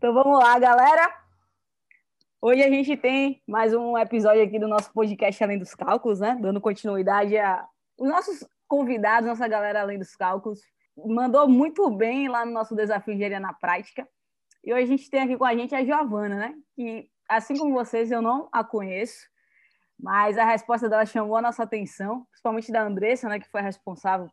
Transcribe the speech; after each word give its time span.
Então 0.00 0.14
vamos 0.14 0.38
lá, 0.38 0.58
galera. 0.58 1.14
Hoje 2.40 2.62
a 2.62 2.70
gente 2.70 2.96
tem 2.96 3.42
mais 3.46 3.74
um 3.74 3.98
episódio 3.98 4.42
aqui 4.42 4.58
do 4.58 4.66
nosso 4.66 4.90
podcast 4.94 5.44
Além 5.44 5.58
dos 5.58 5.74
Cálculos, 5.74 6.20
né? 6.20 6.38
Dando 6.40 6.58
continuidade 6.58 7.36
a 7.36 7.68
os 7.98 8.08
nossos 8.08 8.42
convidados, 8.66 9.28
nossa 9.28 9.46
galera 9.46 9.82
Além 9.82 9.98
dos 9.98 10.16
Cálculos, 10.16 10.62
mandou 10.96 11.46
muito 11.46 11.90
bem 11.90 12.28
lá 12.28 12.46
no 12.46 12.50
nosso 12.50 12.74
desafio 12.74 13.12
Engenharia 13.12 13.38
na 13.38 13.52
Prática. 13.52 14.08
E 14.64 14.72
hoje 14.72 14.84
a 14.84 14.86
gente 14.86 15.10
tem 15.10 15.20
aqui 15.20 15.36
com 15.36 15.44
a 15.44 15.54
gente 15.54 15.74
a 15.74 15.84
Giovana, 15.84 16.34
né? 16.34 16.54
Que, 16.74 17.06
assim 17.28 17.58
como 17.58 17.74
vocês, 17.74 18.10
eu 18.10 18.22
não 18.22 18.48
a 18.50 18.64
conheço, 18.64 19.28
mas 19.98 20.38
a 20.38 20.46
resposta 20.46 20.88
dela 20.88 21.04
chamou 21.04 21.36
a 21.36 21.42
nossa 21.42 21.62
atenção, 21.62 22.24
principalmente 22.30 22.72
da 22.72 22.84
Andressa, 22.84 23.28
né? 23.28 23.38
Que 23.38 23.50
foi 23.50 23.60
responsável 23.60 24.30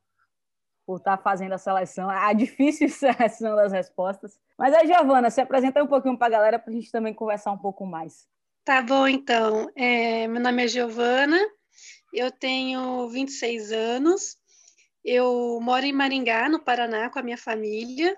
por 0.88 1.00
estar 1.00 1.18
tá 1.18 1.22
fazendo 1.22 1.52
a 1.52 1.58
seleção, 1.58 2.10
a 2.10 2.32
difícil 2.32 2.88
seleção 2.88 3.58
das 3.58 3.74
respostas. 3.74 4.40
Mas 4.58 4.74
a 4.74 4.86
Giovana, 4.86 5.30
se 5.30 5.42
apresenta 5.42 5.84
um 5.84 5.88
pouquinho 5.88 6.18
para 6.18 6.28
a 6.28 6.30
galera 6.40 6.58
para 6.58 6.72
a 6.72 6.74
gente 6.74 6.90
também 6.90 7.14
conversar 7.14 7.52
um 7.52 7.58
pouco 7.58 7.86
mais. 7.86 8.26
Tá 8.64 8.82
bom, 8.82 9.06
então. 9.06 9.70
É, 9.76 10.28
meu 10.30 10.42
nome 10.42 10.64
é 10.64 10.68
Giovana, 10.68 11.38
eu 12.14 12.32
tenho 12.32 13.10
26 13.10 13.74
anos, 13.74 14.38
eu 15.04 15.60
moro 15.62 15.86
em 15.86 15.92
Maringá, 15.92 16.48
no 16.48 16.64
Paraná, 16.64 17.10
com 17.10 17.20
a 17.20 17.24
minha 17.24 17.38
família, 17.38 18.16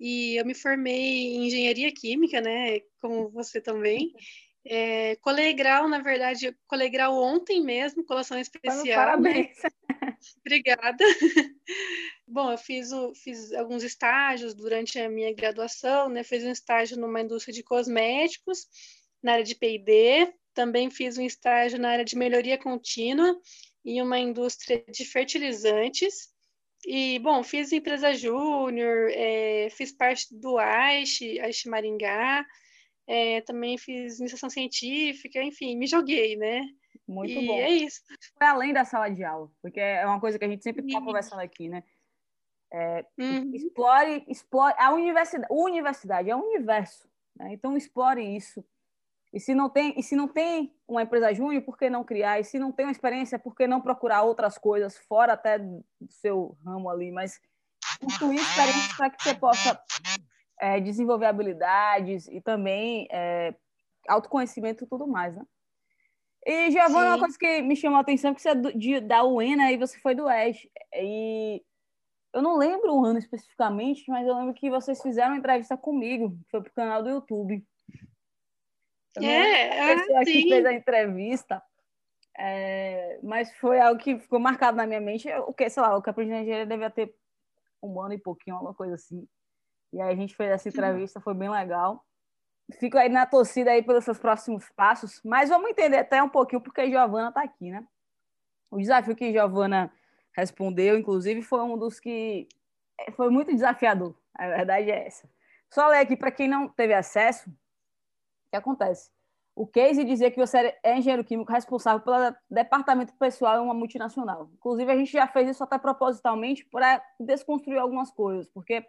e 0.00 0.40
eu 0.40 0.44
me 0.44 0.54
formei 0.54 1.36
em 1.36 1.46
engenharia 1.46 1.92
química, 1.92 2.40
né? 2.40 2.80
Como 3.00 3.28
você 3.30 3.60
também. 3.60 4.12
É, 4.64 5.16
colegrau, 5.16 5.88
na 5.88 6.00
verdade, 6.00 6.56
colegrau 6.66 7.16
ontem 7.16 7.62
mesmo, 7.62 8.04
colação 8.04 8.38
especial. 8.38 9.06
Parabéns! 9.06 9.56
Obrigada. 10.44 11.04
Bom, 12.38 12.52
eu 12.52 12.58
fiz, 12.58 12.92
o, 12.92 13.12
fiz 13.16 13.52
alguns 13.52 13.82
estágios 13.82 14.54
durante 14.54 14.96
a 14.96 15.08
minha 15.10 15.34
graduação, 15.34 16.08
né? 16.08 16.22
Fiz 16.22 16.44
um 16.44 16.52
estágio 16.52 16.96
numa 16.96 17.20
indústria 17.20 17.52
de 17.52 17.64
cosméticos, 17.64 18.60
na 19.20 19.32
área 19.32 19.44
de 19.44 19.56
P&D, 19.56 20.32
também 20.54 20.88
fiz 20.88 21.18
um 21.18 21.22
estágio 21.22 21.80
na 21.80 21.90
área 21.90 22.04
de 22.04 22.16
melhoria 22.16 22.56
contínua 22.56 23.36
em 23.84 24.00
uma 24.00 24.20
indústria 24.20 24.84
de 24.88 25.04
fertilizantes. 25.04 26.28
E, 26.86 27.18
bom, 27.18 27.42
fiz 27.42 27.72
empresa 27.72 28.14
júnior, 28.14 29.10
é, 29.10 29.68
fiz 29.72 29.90
parte 29.90 30.28
do 30.30 30.58
AISH, 30.58 31.40
AISH 31.40 31.64
Maringá, 31.64 32.46
é, 33.08 33.40
também 33.40 33.76
fiz 33.76 34.20
iniciação 34.20 34.48
científica, 34.48 35.42
enfim, 35.42 35.76
me 35.76 35.88
joguei, 35.88 36.36
né? 36.36 36.62
Muito 37.04 37.32
e 37.32 37.46
bom. 37.48 37.58
é 37.58 37.70
isso. 37.70 38.00
Foi 38.38 38.46
além 38.46 38.72
da 38.72 38.84
sala 38.84 39.08
de 39.08 39.24
aula, 39.24 39.50
porque 39.60 39.80
é 39.80 40.06
uma 40.06 40.20
coisa 40.20 40.38
que 40.38 40.44
a 40.44 40.48
gente 40.48 40.62
sempre 40.62 40.86
está 40.86 41.00
conversando 41.00 41.40
aqui, 41.40 41.68
né? 41.68 41.82
É, 42.72 43.04
uhum. 43.18 43.50
Explore, 43.54 44.24
explore 44.28 44.74
a 44.78 44.92
universidade, 44.92 45.46
a 45.50 45.54
universidade 45.54 46.30
é 46.30 46.36
um 46.36 46.44
universo, 46.44 47.08
né? 47.36 47.52
então 47.52 47.76
explore 47.76 48.22
isso. 48.36 48.64
E 49.32 49.40
se 49.40 49.54
não 49.54 49.68
tem, 49.68 49.98
e 49.98 50.02
se 50.02 50.16
não 50.16 50.26
tem 50.26 50.74
uma 50.86 51.02
empresa 51.02 51.32
júnior, 51.34 51.62
por 51.62 51.76
que 51.76 51.90
não 51.90 52.02
criar? 52.02 52.40
E 52.40 52.44
se 52.44 52.58
não 52.58 52.72
tem 52.72 52.86
uma 52.86 52.92
experiência, 52.92 53.38
por 53.38 53.54
que 53.54 53.66
não 53.66 53.80
procurar 53.80 54.22
outras 54.22 54.56
coisas 54.56 54.96
fora 54.96 55.34
até 55.34 55.58
do 55.58 55.84
seu 56.08 56.56
ramo 56.64 56.88
ali, 56.88 57.10
mas 57.10 57.38
incluir 58.02 58.36
experiências 58.36 58.96
para 58.96 59.10
que 59.10 59.22
você 59.22 59.34
possa 59.34 59.82
é, 60.60 60.80
desenvolver 60.80 61.26
habilidades 61.26 62.26
e 62.28 62.40
também 62.40 63.06
é, 63.10 63.54
autoconhecimento 64.08 64.84
e 64.84 64.86
tudo 64.86 65.06
mais, 65.06 65.36
né? 65.36 65.44
E, 66.46 66.70
Giovana, 66.70 67.10
uma 67.10 67.18
coisa 67.18 67.36
que 67.38 67.60
me 67.60 67.76
chamou 67.76 67.98
a 67.98 68.00
atenção 68.00 68.30
é 68.30 68.34
que 68.34 68.40
você 68.40 68.48
é 68.50 68.54
do, 68.54 68.72
de, 68.72 69.00
da 69.00 69.22
UENA 69.22 69.70
e 69.70 69.76
você 69.76 69.98
foi 69.98 70.14
do 70.14 70.30
ES. 70.30 70.66
E 70.94 71.62
eu 72.32 72.42
não 72.42 72.56
lembro 72.56 72.94
o 72.94 73.04
ano 73.04 73.18
especificamente, 73.18 74.10
mas 74.10 74.26
eu 74.26 74.36
lembro 74.36 74.54
que 74.54 74.70
vocês 74.70 75.00
fizeram 75.00 75.32
uma 75.32 75.38
entrevista 75.38 75.76
comigo, 75.76 76.38
foi 76.50 76.62
pro 76.62 76.72
canal 76.72 77.02
do 77.02 77.08
YouTube. 77.08 77.66
Eu 79.16 79.22
é, 79.22 79.92
a 79.92 79.96
pessoa 79.96 80.20
ah, 80.20 80.24
que 80.24 80.48
fez 80.48 80.66
a 80.66 80.72
entrevista, 80.72 81.62
é, 82.36 83.18
mas 83.22 83.52
foi 83.56 83.80
algo 83.80 84.00
que 84.00 84.18
ficou 84.18 84.38
marcado 84.38 84.76
na 84.76 84.86
minha 84.86 85.00
mente. 85.00 85.28
O 85.46 85.52
que, 85.52 85.68
sei 85.68 85.82
lá, 85.82 85.96
o 85.96 86.02
Capricho 86.02 86.30
de 86.30 86.36
Engenharia 86.36 86.66
devia 86.66 86.90
ter 86.90 87.14
um 87.82 88.00
ano 88.00 88.14
e 88.14 88.18
pouquinho, 88.18 88.56
alguma 88.56 88.74
coisa 88.74 88.94
assim. 88.94 89.26
E 89.92 90.00
aí 90.00 90.12
a 90.12 90.16
gente 90.16 90.36
fez 90.36 90.50
essa 90.50 90.68
entrevista, 90.68 91.20
foi 91.20 91.34
bem 91.34 91.50
legal. 91.50 92.04
Fico 92.78 92.98
aí 92.98 93.08
na 93.08 93.24
torcida 93.24 93.70
aí 93.70 93.82
pelos 93.82 94.04
seus 94.04 94.18
próximos 94.18 94.68
passos, 94.76 95.20
mas 95.24 95.48
vamos 95.48 95.70
entender 95.70 95.96
até 95.96 96.22
um 96.22 96.28
pouquinho 96.28 96.60
porque 96.60 96.82
a 96.82 96.86
Giovana 96.88 97.30
está 97.30 97.42
aqui, 97.42 97.70
né? 97.70 97.84
O 98.70 98.76
desafio 98.76 99.16
que 99.16 99.24
a 99.24 99.32
Giovana 99.32 99.90
respondeu, 100.38 100.98
inclusive, 100.98 101.42
foi 101.42 101.60
um 101.62 101.76
dos 101.76 101.98
que 102.00 102.48
é, 102.98 103.12
foi 103.12 103.30
muito 103.30 103.52
desafiador. 103.52 104.14
A 104.34 104.46
verdade 104.48 104.90
é 104.90 105.06
essa. 105.06 105.28
Só 105.72 105.88
ler 105.88 105.98
aqui 105.98 106.16
para 106.16 106.30
quem 106.30 106.48
não 106.48 106.68
teve 106.68 106.94
acesso, 106.94 107.50
o 107.50 107.54
que 108.50 108.56
acontece? 108.56 109.10
O 109.54 109.66
case 109.66 110.04
dizia 110.04 110.30
que 110.30 110.38
você 110.38 110.78
é 110.82 110.96
engenheiro 110.96 111.24
químico 111.24 111.52
responsável 111.52 112.00
pelo 112.00 112.34
departamento 112.48 113.12
pessoal 113.14 113.56
em 113.56 113.64
uma 113.64 113.74
multinacional. 113.74 114.48
Inclusive, 114.54 114.90
a 114.90 114.96
gente 114.96 115.10
já 115.10 115.26
fez 115.26 115.50
isso 115.50 115.64
até 115.64 115.76
propositalmente 115.76 116.64
para 116.66 117.02
desconstruir 117.18 117.78
algumas 117.78 118.10
coisas, 118.10 118.46
porque 118.48 118.86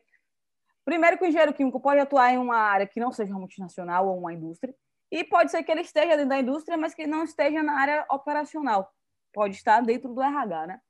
Primeiro 0.89 1.19
que 1.19 1.23
o 1.23 1.27
engenheiro 1.27 1.53
químico 1.53 1.79
pode 1.79 1.99
atuar 1.99 2.33
em 2.33 2.39
uma 2.39 2.55
área 2.55 2.87
que 2.87 2.99
não 2.99 3.11
seja 3.11 3.31
uma 3.31 3.41
multinacional 3.41 4.07
ou 4.07 4.17
uma 4.17 4.33
indústria, 4.33 4.73
e 5.11 5.23
pode 5.23 5.51
ser 5.51 5.61
que 5.61 5.71
ele 5.71 5.81
esteja 5.81 6.15
dentro 6.15 6.29
da 6.29 6.39
indústria, 6.39 6.75
mas 6.77 6.95
que 6.95 7.05
não 7.05 7.23
esteja 7.23 7.61
na 7.61 7.79
área 7.79 8.07
operacional. 8.09 8.91
Pode 9.31 9.55
estar 9.55 9.81
dentro 9.81 10.11
do 10.11 10.19
RH, 10.19 10.65
né? 10.65 10.81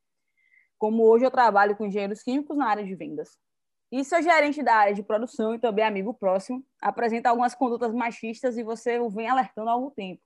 Como 0.80 1.04
hoje 1.04 1.26
eu 1.26 1.30
trabalho 1.30 1.76
com 1.76 1.86
engenheiros 1.86 2.24
químicos 2.24 2.58
na 2.58 2.68
área 2.68 2.86
de 2.86 2.96
vendas. 2.96 3.38
E 3.92 4.04
seu 4.06 4.22
gerente 4.22 4.64
da 4.64 4.74
área 4.74 4.94
de 4.94 5.04
produção 5.04 5.54
e 5.54 5.60
também 5.60 5.84
amigo 5.84 6.14
próximo 6.14 6.66
apresenta 6.82 7.30
algumas 7.30 7.54
condutas 7.54 7.94
machistas 7.94 8.58
e 8.58 8.64
você 8.64 8.98
o 8.98 9.10
vem 9.10 9.28
alertando 9.28 9.70
há 9.70 9.74
algum 9.74 9.90
tempo. 9.90 10.22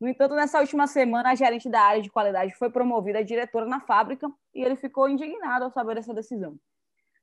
No 0.00 0.08
entanto, 0.08 0.34
nessa 0.34 0.58
última 0.58 0.86
semana, 0.86 1.30
a 1.30 1.34
gerente 1.34 1.68
da 1.68 1.82
área 1.82 2.00
de 2.00 2.10
qualidade 2.10 2.54
foi 2.54 2.70
promovida 2.70 3.18
a 3.18 3.22
diretora 3.22 3.66
na 3.66 3.80
fábrica 3.80 4.28
e 4.54 4.62
ele 4.62 4.74
ficou 4.74 5.08
indignado 5.08 5.64
ao 5.64 5.70
saber 5.70 5.98
essa 5.98 6.14
decisão. 6.14 6.58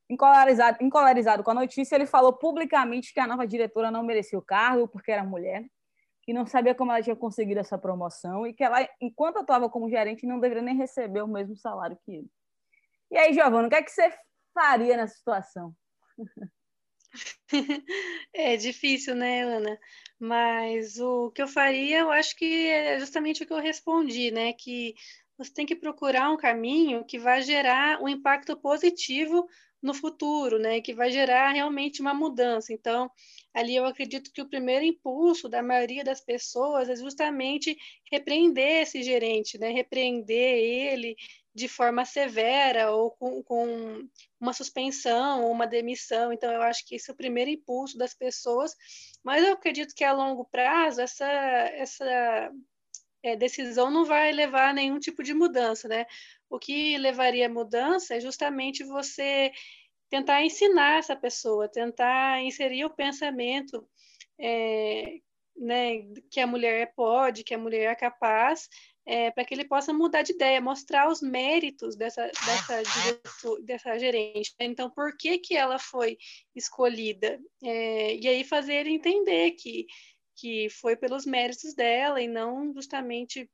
Encolarizado, 0.07 0.77
encolarizado 0.81 1.43
com 1.43 1.51
a 1.51 1.55
notícia, 1.55 1.95
ele 1.95 2.05
falou 2.05 2.33
publicamente 2.33 3.13
que 3.13 3.19
a 3.19 3.25
nova 3.25 3.47
diretora 3.47 3.89
não 3.89 4.03
merecia 4.03 4.37
o 4.37 4.41
cargo 4.41 4.87
porque 4.87 5.11
era 5.11 5.23
mulher, 5.23 5.65
que 6.21 6.31
não 6.31 6.45
sabia 6.45 6.75
como 6.75 6.91
ela 6.91 7.01
tinha 7.01 7.15
conseguido 7.15 7.59
essa 7.59 7.77
promoção 7.77 8.45
e 8.45 8.53
que 8.53 8.63
ela, 8.63 8.87
enquanto 9.01 9.37
atuava 9.37 9.69
como 9.69 9.89
gerente, 9.89 10.27
não 10.27 10.39
deveria 10.39 10.61
nem 10.61 10.75
receber 10.75 11.21
o 11.23 11.27
mesmo 11.27 11.55
salário 11.55 11.97
que 12.05 12.11
ele. 12.11 12.29
E 13.11 13.17
aí, 13.17 13.33
Giovana, 13.33 13.67
o 13.67 13.69
que 13.69 13.75
é 13.75 13.83
que 13.83 13.91
você 13.91 14.11
faria 14.53 14.97
nessa 14.97 15.15
situação? 15.15 15.75
É 18.33 18.55
difícil, 18.55 19.15
né, 19.15 19.41
Ana? 19.43 19.77
Mas 20.19 20.97
o 20.99 21.29
que 21.31 21.41
eu 21.41 21.47
faria, 21.47 21.99
eu 21.99 22.11
acho 22.11 22.35
que 22.37 22.67
é 22.67 22.99
justamente 22.99 23.43
o 23.43 23.47
que 23.47 23.53
eu 23.53 23.59
respondi, 23.59 24.31
né? 24.31 24.53
Que 24.53 24.95
você 25.37 25.53
tem 25.53 25.65
que 25.65 25.75
procurar 25.75 26.31
um 26.31 26.37
caminho 26.37 27.03
que 27.05 27.19
vai 27.19 27.41
gerar 27.41 28.01
um 28.01 28.07
impacto 28.07 28.55
positivo 28.55 29.47
no 29.81 29.93
futuro, 29.93 30.59
né, 30.59 30.79
que 30.79 30.93
vai 30.93 31.09
gerar 31.11 31.51
realmente 31.51 32.01
uma 32.01 32.13
mudança. 32.13 32.71
Então, 32.71 33.09
ali 33.53 33.75
eu 33.75 33.85
acredito 33.85 34.31
que 34.31 34.41
o 34.41 34.47
primeiro 34.47 34.85
impulso 34.85 35.49
da 35.49 35.63
maioria 35.63 36.03
das 36.03 36.21
pessoas 36.21 36.87
é 36.87 36.95
justamente 36.95 37.75
repreender 38.11 38.83
esse 38.83 39.01
gerente, 39.01 39.57
né, 39.57 39.69
repreender 39.71 40.59
ele 40.59 41.15
de 41.53 41.67
forma 41.67 42.05
severa 42.05 42.91
ou 42.91 43.11
com, 43.11 43.43
com 43.43 44.07
uma 44.39 44.53
suspensão 44.53 45.43
ou 45.43 45.51
uma 45.51 45.67
demissão. 45.67 46.31
Então, 46.31 46.51
eu 46.51 46.61
acho 46.61 46.85
que 46.85 46.95
esse 46.95 47.09
é 47.09 47.13
o 47.13 47.17
primeiro 47.17 47.51
impulso 47.51 47.97
das 47.97 48.13
pessoas, 48.13 48.75
mas 49.23 49.43
eu 49.43 49.53
acredito 49.53 49.93
que 49.93 50.03
a 50.03 50.13
longo 50.13 50.45
prazo 50.45 51.01
essa, 51.01 51.25
essa 51.25 52.51
é, 53.23 53.35
decisão 53.35 53.91
não 53.91 54.05
vai 54.05 54.31
levar 54.31 54.69
a 54.69 54.73
nenhum 54.73 54.99
tipo 54.99 55.21
de 55.23 55.33
mudança, 55.33 55.87
né? 55.87 56.05
O 56.49 56.57
que 56.57 56.97
levaria 56.97 57.47
a 57.47 57.49
mudança 57.49 58.15
é 58.15 58.19
justamente 58.19 58.83
você 58.83 59.51
tentar 60.09 60.43
ensinar 60.43 60.99
essa 60.99 61.15
pessoa, 61.15 61.69
tentar 61.69 62.41
inserir 62.41 62.85
o 62.85 62.89
pensamento 62.89 63.87
é, 64.39 65.19
né, 65.55 66.03
que 66.29 66.39
a 66.39 66.47
mulher 66.47 66.93
pode, 66.95 67.43
que 67.43 67.53
a 67.53 67.57
mulher 67.57 67.91
é 67.91 67.95
capaz, 67.95 68.67
é, 69.05 69.31
para 69.31 69.43
que 69.43 69.53
ele 69.53 69.65
possa 69.65 69.91
mudar 69.91 70.21
de 70.21 70.33
ideia, 70.33 70.61
mostrar 70.61 71.09
os 71.09 71.21
méritos 71.21 71.95
dessa, 71.95 72.23
dessa, 72.45 72.83
dessa 73.63 73.99
gerente. 73.99 74.53
Então, 74.59 74.89
por 74.89 75.17
que, 75.17 75.39
que 75.39 75.55
ela 75.55 75.79
foi 75.79 76.17
escolhida? 76.55 77.39
É, 77.63 78.15
e 78.15 78.27
aí 78.27 78.43
fazer 78.43 78.75
ele 78.75 78.91
entender 78.91 79.51
que, 79.51 79.87
que 80.35 80.69
foi 80.69 80.95
pelos 80.95 81.25
méritos 81.25 81.73
dela 81.73 82.21
e 82.21 82.27
não 82.27 82.73
justamente 82.73 83.49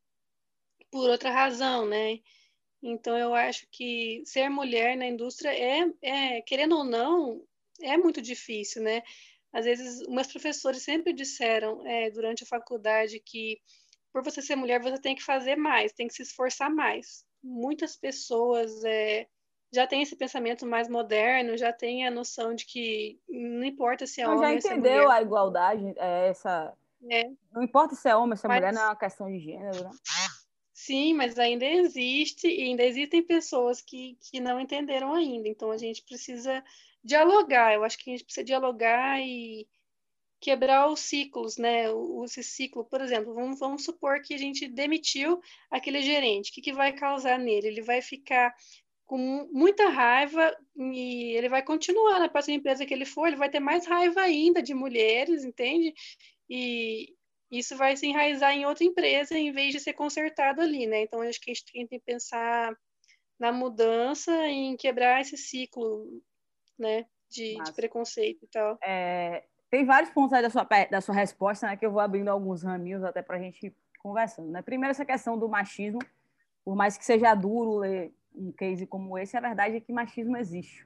por 0.91 1.09
outra 1.09 1.31
razão, 1.31 1.85
né? 1.85 2.19
Então, 2.81 3.17
eu 3.17 3.33
acho 3.33 3.65
que 3.71 4.21
ser 4.25 4.49
mulher 4.49 4.95
na 4.95 5.07
indústria 5.07 5.49
é, 5.49 5.85
é, 6.01 6.41
querendo 6.41 6.77
ou 6.77 6.83
não, 6.83 7.43
é 7.81 7.97
muito 7.97 8.21
difícil, 8.21 8.83
né? 8.83 9.01
Às 9.51 9.65
vezes, 9.65 10.05
meus 10.07 10.27
professores 10.27 10.83
sempre 10.83 11.13
disseram 11.13 11.85
é, 11.87 12.11
durante 12.11 12.43
a 12.43 12.47
faculdade 12.47 13.19
que 13.19 13.59
por 14.11 14.23
você 14.23 14.41
ser 14.41 14.55
mulher, 14.55 14.81
você 14.81 14.99
tem 14.99 15.15
que 15.15 15.23
fazer 15.23 15.55
mais, 15.55 15.93
tem 15.93 16.07
que 16.07 16.13
se 16.13 16.23
esforçar 16.23 16.69
mais. 16.69 17.25
Muitas 17.43 17.95
pessoas 17.95 18.83
é, 18.83 19.27
já 19.71 19.85
tem 19.85 20.01
esse 20.01 20.15
pensamento 20.15 20.65
mais 20.65 20.87
moderno, 20.87 21.57
já 21.57 21.71
tem 21.71 22.05
a 22.05 22.11
noção 22.11 22.55
de 22.55 22.65
que 22.65 23.19
não 23.27 23.63
importa 23.63 24.07
se 24.07 24.21
é 24.21 24.27
homem 24.27 24.55
ou 24.55 24.61
se 24.61 24.67
é 24.67 24.75
mulher. 24.75 24.83
Já 24.83 24.91
entendeu 24.91 25.11
a 25.11 25.21
igualdade, 25.21 25.93
é, 25.97 26.29
essa... 26.29 26.73
É. 27.09 27.29
Não 27.51 27.61
importa 27.61 27.93
se 27.95 28.09
é 28.09 28.15
homem 28.15 28.31
ou 28.31 28.37
se 28.37 28.45
é 28.45 28.49
mas... 28.49 28.57
mulher, 28.59 28.73
não 28.73 28.81
é 28.81 28.85
uma 28.85 28.95
questão 28.95 29.27
de 29.27 29.39
gênero, 29.39 29.83
né? 29.83 29.91
Sim, 30.73 31.15
mas 31.15 31.37
ainda 31.37 31.65
existe, 31.65 32.47
e 32.47 32.63
ainda 32.63 32.83
existem 32.83 33.21
pessoas 33.21 33.81
que, 33.81 34.17
que 34.21 34.39
não 34.39 34.59
entenderam 34.59 35.13
ainda. 35.13 35.47
Então 35.47 35.71
a 35.71 35.77
gente 35.77 36.03
precisa 36.03 36.63
dialogar. 37.03 37.73
Eu 37.73 37.83
acho 37.83 37.97
que 37.97 38.09
a 38.09 38.13
gente 38.13 38.23
precisa 38.23 38.43
dialogar 38.43 39.19
e 39.19 39.67
quebrar 40.39 40.87
os 40.87 40.99
ciclos, 40.99 41.57
né? 41.57 41.85
Esse 42.23 42.43
ciclo, 42.43 42.85
por 42.85 43.01
exemplo, 43.01 43.33
vamos, 43.33 43.59
vamos 43.59 43.83
supor 43.83 44.21
que 44.21 44.33
a 44.33 44.37
gente 44.37 44.67
demitiu 44.67 45.41
aquele 45.69 46.01
gerente. 46.01 46.51
O 46.51 46.53
que, 46.53 46.61
que 46.61 46.73
vai 46.73 46.93
causar 46.93 47.39
nele? 47.39 47.67
Ele 47.67 47.81
vai 47.81 48.01
ficar 48.01 48.53
com 49.05 49.49
muita 49.51 49.87
raiva 49.89 50.55
e 50.75 51.33
ele 51.35 51.49
vai 51.49 51.63
continuar 51.63 52.19
na 52.19 52.29
próxima 52.29 52.57
empresa 52.57 52.85
que 52.85 52.93
ele 52.93 53.05
for, 53.05 53.27
ele 53.27 53.37
vai 53.37 53.49
ter 53.49 53.59
mais 53.59 53.87
raiva 53.87 54.21
ainda 54.21 54.61
de 54.61 54.73
mulheres, 54.73 55.45
entende? 55.45 55.93
E 56.49 57.15
isso 57.49 57.77
vai 57.77 57.95
se 57.95 58.05
enraizar 58.05 58.51
em 58.51 58.65
outra 58.65 58.83
empresa 58.83 59.37
em 59.37 59.51
vez 59.51 59.71
de 59.71 59.79
ser 59.79 59.93
consertado 59.93 60.61
ali, 60.61 60.85
né? 60.85 61.01
Então, 61.01 61.21
acho 61.21 61.39
que 61.39 61.49
a 61.49 61.53
gente 61.53 61.71
tem 61.71 61.87
que 61.87 61.99
pensar 61.99 62.77
na 63.39 63.51
mudança 63.51 64.31
e 64.47 64.53
em 64.53 64.77
quebrar 64.77 65.21
esse 65.21 65.37
ciclo, 65.37 66.21
né? 66.77 67.05
De, 67.29 67.55
de 67.63 67.73
preconceito 67.73 68.43
e 68.43 68.47
tal. 68.47 68.77
É, 68.83 69.43
tem 69.69 69.85
vários 69.85 70.11
pontos 70.11 70.33
aí 70.33 70.41
da 70.41 70.49
sua, 70.49 70.67
da 70.89 71.01
sua 71.01 71.15
resposta, 71.15 71.67
né? 71.67 71.77
Que 71.77 71.85
eu 71.85 71.91
vou 71.91 71.99
abrindo 71.99 72.29
alguns 72.29 72.63
raminhos 72.63 73.03
até 73.03 73.21
para 73.21 73.37
a 73.37 73.39
gente 73.39 73.75
conversando, 73.99 74.49
né? 74.49 74.61
Primeiro, 74.61 74.91
essa 74.91 75.05
questão 75.05 75.37
do 75.37 75.49
machismo. 75.49 75.99
Por 76.63 76.75
mais 76.75 76.97
que 76.97 77.05
seja 77.05 77.33
duro 77.33 77.77
ler 77.77 78.13
um 78.35 78.51
case 78.51 78.85
como 78.85 79.17
esse, 79.17 79.35
a 79.35 79.41
verdade 79.41 79.77
é 79.77 79.79
que 79.79 79.91
machismo 79.91 80.37
existe. 80.37 80.85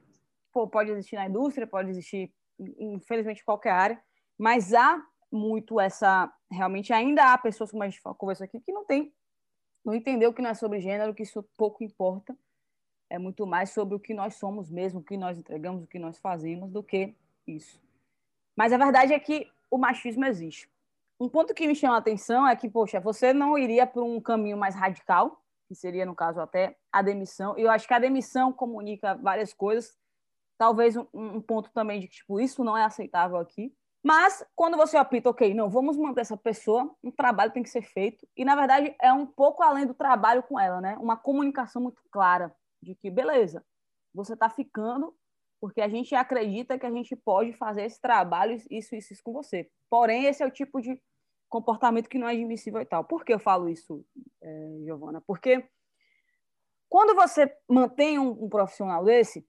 Pô, 0.52 0.66
pode 0.66 0.90
existir 0.90 1.16
na 1.16 1.28
indústria, 1.28 1.66
pode 1.66 1.90
existir, 1.90 2.32
infelizmente, 2.78 3.40
em 3.40 3.44
qualquer 3.44 3.72
área, 3.72 4.02
mas 4.38 4.72
há 4.72 5.04
muito 5.30 5.80
essa. 5.80 6.32
Realmente, 6.50 6.92
ainda 6.92 7.32
há 7.32 7.38
pessoas, 7.38 7.70
como 7.70 7.82
a 7.82 7.88
gente 7.88 8.00
conversou 8.16 8.44
aqui, 8.44 8.60
que 8.60 8.72
não 8.72 8.84
tem, 8.84 9.12
não 9.84 9.94
entendeu 9.94 10.32
que 10.32 10.42
não 10.42 10.50
é 10.50 10.54
sobre 10.54 10.80
gênero, 10.80 11.14
que 11.14 11.22
isso 11.22 11.42
pouco 11.56 11.82
importa. 11.82 12.36
É 13.10 13.18
muito 13.18 13.46
mais 13.46 13.70
sobre 13.70 13.94
o 13.94 14.00
que 14.00 14.14
nós 14.14 14.36
somos 14.36 14.70
mesmo, 14.70 15.00
o 15.00 15.02
que 15.04 15.16
nós 15.16 15.38
entregamos, 15.38 15.82
o 15.82 15.86
que 15.86 15.98
nós 15.98 16.18
fazemos, 16.18 16.70
do 16.70 16.82
que 16.82 17.14
isso. 17.46 17.80
Mas 18.56 18.72
a 18.72 18.78
verdade 18.78 19.12
é 19.12 19.18
que 19.18 19.48
o 19.70 19.78
machismo 19.78 20.24
existe. 20.24 20.70
Um 21.18 21.28
ponto 21.28 21.54
que 21.54 21.66
me 21.66 21.74
chama 21.74 21.94
a 21.94 21.98
atenção 21.98 22.46
é 22.46 22.56
que, 22.56 22.68
poxa, 22.68 23.00
você 23.00 23.32
não 23.32 23.56
iria 23.56 23.86
para 23.86 24.02
um 24.02 24.20
caminho 24.20 24.56
mais 24.56 24.74
radical, 24.74 25.40
que 25.68 25.74
seria, 25.74 26.04
no 26.04 26.14
caso, 26.14 26.40
até 26.40 26.76
a 26.90 27.00
demissão. 27.00 27.56
E 27.56 27.62
eu 27.62 27.70
acho 27.70 27.86
que 27.86 27.94
a 27.94 27.98
demissão 27.98 28.52
comunica 28.52 29.14
várias 29.14 29.54
coisas. 29.54 29.96
Talvez 30.58 30.96
um, 30.96 31.06
um 31.12 31.40
ponto 31.40 31.70
também 31.72 32.00
de 32.00 32.08
que, 32.08 32.16
tipo, 32.16 32.40
isso 32.40 32.62
não 32.64 32.76
é 32.76 32.84
aceitável 32.84 33.38
aqui. 33.38 33.74
Mas 34.02 34.44
quando 34.56 34.76
você 34.76 34.96
apita, 34.96 35.30
ok, 35.30 35.54
não, 35.54 35.70
vamos 35.70 35.96
manter 35.96 36.22
essa 36.22 36.36
pessoa, 36.36 36.92
um 37.02 37.10
trabalho 37.10 37.52
tem 37.52 37.62
que 37.62 37.70
ser 37.70 37.82
feito. 37.82 38.26
E 38.36 38.44
na 38.44 38.56
verdade 38.56 38.94
é 39.00 39.12
um 39.12 39.24
pouco 39.24 39.62
além 39.62 39.86
do 39.86 39.94
trabalho 39.94 40.42
com 40.42 40.58
ela, 40.58 40.80
né? 40.80 40.96
Uma 40.98 41.16
comunicação 41.16 41.80
muito 41.80 42.02
clara 42.10 42.52
de 42.82 42.96
que, 42.96 43.08
beleza, 43.10 43.64
você 44.12 44.34
está 44.34 44.50
ficando 44.50 45.14
porque 45.62 45.80
a 45.80 45.86
gente 45.86 46.12
acredita 46.12 46.76
que 46.76 46.84
a 46.84 46.90
gente 46.90 47.14
pode 47.14 47.52
fazer 47.52 47.84
esse 47.84 48.00
trabalho, 48.00 48.56
isso, 48.68 48.96
isso, 48.96 49.12
isso 49.12 49.22
com 49.22 49.32
você. 49.32 49.70
Porém, 49.88 50.24
esse 50.24 50.42
é 50.42 50.46
o 50.46 50.50
tipo 50.50 50.80
de 50.80 51.00
comportamento 51.48 52.08
que 52.08 52.18
não 52.18 52.28
é 52.28 52.32
admissível 52.32 52.80
e 52.80 52.84
tal. 52.84 53.04
Por 53.04 53.24
que 53.24 53.32
eu 53.32 53.38
falo 53.38 53.68
isso, 53.68 54.04
é, 54.42 54.78
Giovana? 54.84 55.22
Porque 55.24 55.64
quando 56.88 57.14
você 57.14 57.56
mantém 57.68 58.18
um, 58.18 58.30
um 58.44 58.48
profissional 58.48 59.04
desse, 59.04 59.46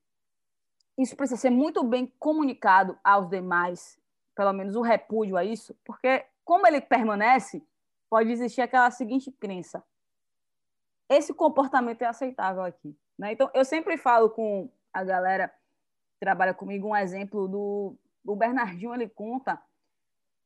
isso 1.00 1.16
precisa 1.16 1.42
ser 1.42 1.50
muito 1.50 1.84
bem 1.84 2.06
comunicado 2.20 2.96
aos 3.04 3.28
demais 3.28 4.00
pelo 4.36 4.54
menos 4.54 4.76
o 4.76 4.82
repúdio 4.82 5.36
a 5.36 5.44
isso, 5.44 5.76
porque 5.84 6.28
como 6.46 6.68
ele 6.68 6.80
permanece, 6.80 7.66
pode 8.08 8.32
existir 8.32 8.62
aquela 8.62 8.92
seguinte 8.92 9.32
crença: 9.32 9.84
esse 11.10 11.34
comportamento 11.34 12.04
é 12.04 12.06
aceitável 12.06 12.62
aqui. 12.62 12.96
Né? 13.18 13.32
Então, 13.32 13.50
eu 13.56 13.66
sempre 13.66 13.98
falo 13.98 14.30
com 14.30 14.72
a 14.94 15.04
galera 15.04 15.52
trabalha 16.24 16.54
comigo 16.54 16.88
um 16.88 16.96
exemplo 16.96 17.50
do, 17.50 17.98
do 18.24 18.34
Bernardinho, 18.34 18.94
ele 18.94 19.10
conta. 19.10 19.62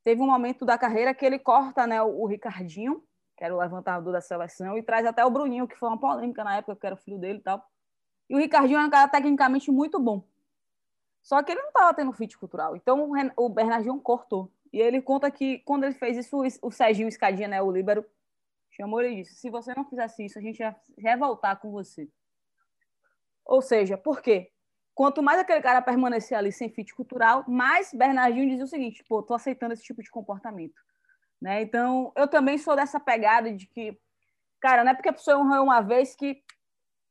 Teve 0.04 0.20
um 0.22 0.26
momento 0.26 0.66
da 0.66 0.76
carreira 0.76 1.14
que 1.14 1.24
ele 1.24 1.38
corta 1.38 1.86
né, 1.86 2.02
o, 2.02 2.24
o 2.24 2.26
Ricardinho, 2.26 3.04
que 3.38 3.44
era 3.44 3.54
o 3.54 3.60
levantador 3.60 4.12
da 4.12 4.20
seleção, 4.20 4.76
e 4.76 4.82
traz 4.82 5.06
até 5.06 5.24
o 5.24 5.30
Bruninho, 5.30 5.68
que 5.68 5.78
foi 5.78 5.88
uma 5.88 6.00
polêmica 6.00 6.44
na 6.44 6.58
época, 6.58 6.76
que 6.76 6.86
era 6.88 6.96
o 6.96 6.98
filho 6.98 7.20
dele 7.20 7.38
e 7.38 7.44
tal. 7.44 7.64
E 8.28 8.34
o 8.34 8.40
Ricardinho 8.40 8.80
é 8.80 8.86
um 8.86 8.90
cara 8.90 9.08
tecnicamente 9.08 9.70
muito 9.70 10.00
bom. 10.00 10.24
Só 11.22 11.44
que 11.44 11.52
ele 11.52 11.62
não 11.62 11.68
estava 11.68 11.94
tendo 11.94 12.12
fit 12.12 12.36
cultural. 12.40 12.76
Então 12.76 13.12
o 13.36 13.50
Bernardinho 13.50 14.00
cortou. 14.00 14.52
E 14.74 14.80
ele 14.80 15.00
conta 15.00 15.30
que 15.30 15.60
quando 15.60 15.84
ele 15.84 15.94
fez 15.94 16.18
isso, 16.18 16.42
o 16.64 16.72
Serginho 16.72 17.08
Escadinha, 17.08 17.48
né, 17.48 17.62
o 17.62 17.72
Líbero, 17.72 18.04
chamou 18.72 19.00
ele 19.00 19.14
e 19.14 19.22
disse: 19.22 19.36
se 19.36 19.50
você 19.52 19.76
não 19.76 19.86
fizesse 19.86 20.26
isso, 20.26 20.40
a 20.40 20.42
gente 20.42 20.60
ia 20.60 20.76
revoltar 20.98 21.60
com 21.60 21.70
você. 21.70 22.10
Ou 23.46 23.62
seja, 23.62 23.96
por 23.96 24.22
quê? 24.22 24.52
Quanto 24.98 25.22
mais 25.22 25.40
aquele 25.40 25.62
cara 25.62 25.80
permanecer 25.80 26.36
ali 26.36 26.52
sem 26.52 26.70
fit 26.70 26.96
cultural, 26.96 27.46
mais 27.48 27.94
Bernardinho 27.94 28.50
dizia 28.50 28.66
o 28.66 28.68
seguinte: 28.68 29.04
pô, 29.08 29.22
tô 29.22 29.36
aceitando 29.36 29.74
esse 29.74 29.84
tipo 29.84 30.02
de 30.02 30.10
comportamento. 30.10 30.82
Né? 31.40 31.62
Então, 31.62 32.12
eu 32.16 32.28
também 32.28 32.58
sou 32.58 32.76
dessa 32.76 33.00
pegada 33.00 33.54
de 33.54 33.68
que, 33.68 33.96
cara, 34.60 34.84
não 34.84 34.92
é 34.92 34.96
porque 34.96 35.10
a 35.10 35.14
pessoa 35.14 35.38
errou 35.38 35.66
uma 35.66 35.82
vez 35.82 36.16
que. 36.16 36.42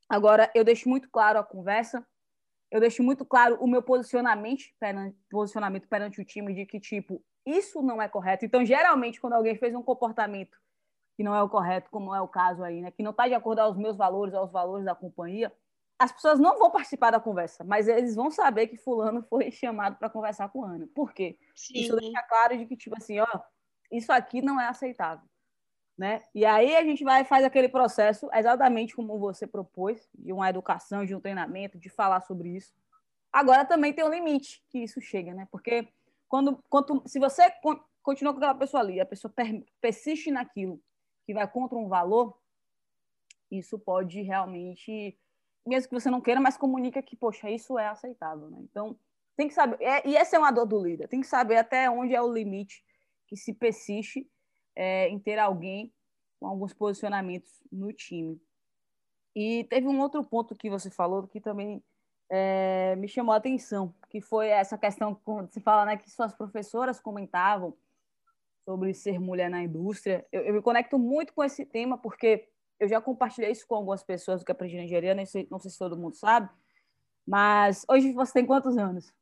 Agora, 0.09 0.51
eu 0.53 0.65
deixo 0.65 0.89
muito 0.89 1.09
claro 1.09 1.39
a 1.39 1.45
conversa 1.45 2.05
eu 2.71 2.81
deixo 2.81 3.03
muito 3.03 3.25
claro 3.25 3.57
o 3.61 3.67
meu 3.67 3.83
posicionamento 3.83 4.65
perante, 4.79 5.17
posicionamento 5.31 5.89
perante 5.89 6.21
o 6.21 6.25
time 6.25 6.53
de 6.53 6.67
que, 6.67 6.81
tipo, 6.81 7.23
isso 7.45 7.81
não 7.81 8.03
é 8.03 8.09
correto. 8.09 8.45
Então, 8.45 8.65
geralmente, 8.65 9.21
quando 9.21 9.35
alguém 9.35 9.57
fez 9.57 9.75
um 9.75 9.83
comportamento 9.83 10.59
que 11.17 11.23
não 11.23 11.35
é 11.35 11.43
o 11.43 11.49
correto, 11.49 11.89
como 11.91 12.15
é 12.15 12.21
o 12.21 12.29
caso 12.29 12.63
aí, 12.63 12.83
né, 12.83 12.91
que 12.91 13.03
não 13.03 13.13
está 13.13 13.27
de 13.27 13.35
acordo 13.35 13.61
aos 13.61 13.77
meus 13.77 13.97
valores, 13.97 14.35
aos 14.35 14.53
valores 14.53 14.85
da 14.85 14.95
companhia, 14.95 15.53
as 15.99 16.13
pessoas 16.13 16.39
não 16.39 16.59
vão 16.59 16.71
participar 16.71 17.11
da 17.11 17.21
conversa, 17.21 17.65
mas 17.65 17.89
eles 17.89 18.15
vão 18.15 18.31
saber 18.31 18.67
que 18.67 18.77
fulano 18.77 19.23
foi 19.23 19.51
chamado 19.53 19.97
para 19.97 20.11
conversar 20.11 20.49
com 20.49 20.65
Ana. 20.65 20.89
Por 20.95 21.13
quê? 21.13 21.39
Sim. 21.55 21.79
Isso 21.81 21.97
deixa 21.97 22.23
claro 22.23 22.57
de 22.57 22.67
que, 22.67 22.77
tipo 22.77 22.97
assim, 22.97 23.19
ó, 23.19 23.41
isso 23.91 24.13
aqui 24.13 24.43
não 24.43 24.61
é 24.61 24.69
aceitável 24.69 25.27
né? 25.97 26.23
E 26.35 26.45
aí 26.45 26.77
a 26.77 26.85
gente 26.85 27.03
vai 27.03 27.25
faz 27.25 27.45
aquele 27.45 27.69
processo 27.69 28.29
exatamente 28.33 28.95
como 28.95 29.19
você 29.19 29.47
propôs, 29.47 30.09
de 30.15 30.33
uma 30.33 30.49
educação, 30.49 31.05
de 31.05 31.15
um 31.15 31.21
treinamento, 31.21 31.79
de 31.79 31.89
falar 31.89 32.21
sobre 32.23 32.51
isso. 32.51 32.75
Agora 33.33 33.65
também 33.65 33.93
tem 33.93 34.05
um 34.05 34.11
limite 34.11 34.63
que 34.69 34.79
isso 34.79 35.01
chega, 35.01 35.33
né? 35.33 35.49
Porque 35.51 35.89
quando, 36.29 36.63
quando 36.69 37.03
se 37.07 37.19
você 37.19 37.51
continua 38.03 38.33
com 38.33 38.39
aquela 38.39 38.55
pessoa 38.55 38.83
ali, 38.83 39.01
a 39.01 39.07
pessoa 39.07 39.33
persiste 39.81 40.31
naquilo 40.31 40.81
que 41.25 41.33
vai 41.33 41.49
contra 41.51 41.79
um 41.79 41.89
valor, 41.89 42.39
isso 43.51 43.79
pode 43.79 44.21
realmente, 44.23 45.19
mesmo 45.67 45.89
que 45.89 45.95
você 45.95 46.11
não 46.11 46.21
queira, 46.21 46.41
mas 46.41 46.57
comunica 46.57 47.03
que, 47.03 47.17
poxa, 47.17 47.51
isso 47.51 47.79
é 47.79 47.89
aceitável, 47.89 48.49
né? 48.51 48.59
Então, 48.61 48.99
tem 49.37 49.49
que 49.49 49.55
saber, 49.55 49.77
é, 49.83 50.07
e 50.09 50.17
essa 50.17 50.37
é 50.37 50.39
uma 50.39 50.51
dor 50.51 50.67
do 50.67 50.83
líder, 50.83 51.09
tem 51.09 51.21
que 51.21 51.27
saber 51.27 51.57
até 51.57 51.91
onde 51.91 52.15
é 52.15 52.23
o 52.23 52.33
limite 52.33 52.83
que 53.27 53.37
se 53.37 53.53
persiste 53.53 54.27
é, 54.75 55.09
em 55.09 55.19
ter 55.19 55.39
alguém 55.39 55.93
com 56.39 56.47
alguns 56.47 56.73
posicionamentos 56.73 57.63
no 57.71 57.93
time. 57.93 58.41
E 59.35 59.65
teve 59.65 59.87
um 59.87 60.01
outro 60.01 60.25
ponto 60.25 60.55
que 60.55 60.71
você 60.71 60.91
falou 60.91 61.27
que 61.27 61.41
também 61.41 61.83
é, 62.31 62.97
me 62.97 63.09
chamou 63.09 63.35
a 63.35 63.37
atenção, 63.37 63.95
que 64.09 64.21
foi 64.21 64.49
essa 64.49 64.79
questão 64.79 65.15
quando 65.15 65.53
se 65.53 65.61
fala 65.61 65.85
né, 65.85 65.97
que 65.97 66.11
suas 66.11 66.35
professoras 66.35 67.01
comentavam 67.01 67.77
sobre 68.65 68.93
ser 68.95 69.21
mulher 69.21 69.49
na 69.49 69.63
indústria. 69.63 70.27
Eu, 70.33 70.43
eu, 70.43 70.55
me 70.55 70.63
conecto 70.63 70.99
muito 70.99 71.33
com 71.33 71.45
esse 71.45 71.65
tema 71.65 71.99
porque 71.99 72.49
eu 72.79 72.89
já 72.89 73.01
compartilhei 73.01 73.51
isso 73.51 73.67
com 73.67 73.75
algumas 73.75 74.03
pessoas 74.03 74.43
que 74.43 74.53
aprendi 74.53 74.77
na 74.77 74.85
engenharia, 74.85 75.15
não 75.15 75.27
sei, 75.27 75.47
não 75.51 75.59
sei 75.59 75.71
se 75.71 75.79
todo 75.79 75.97
mundo 75.97 76.17
sabe, 76.17 76.49
mas 77.27 77.85
hoje 77.89 78.13
você 78.13 78.35
tem 78.35 78.47
quantos 78.47 78.77
anos? 78.77 79.13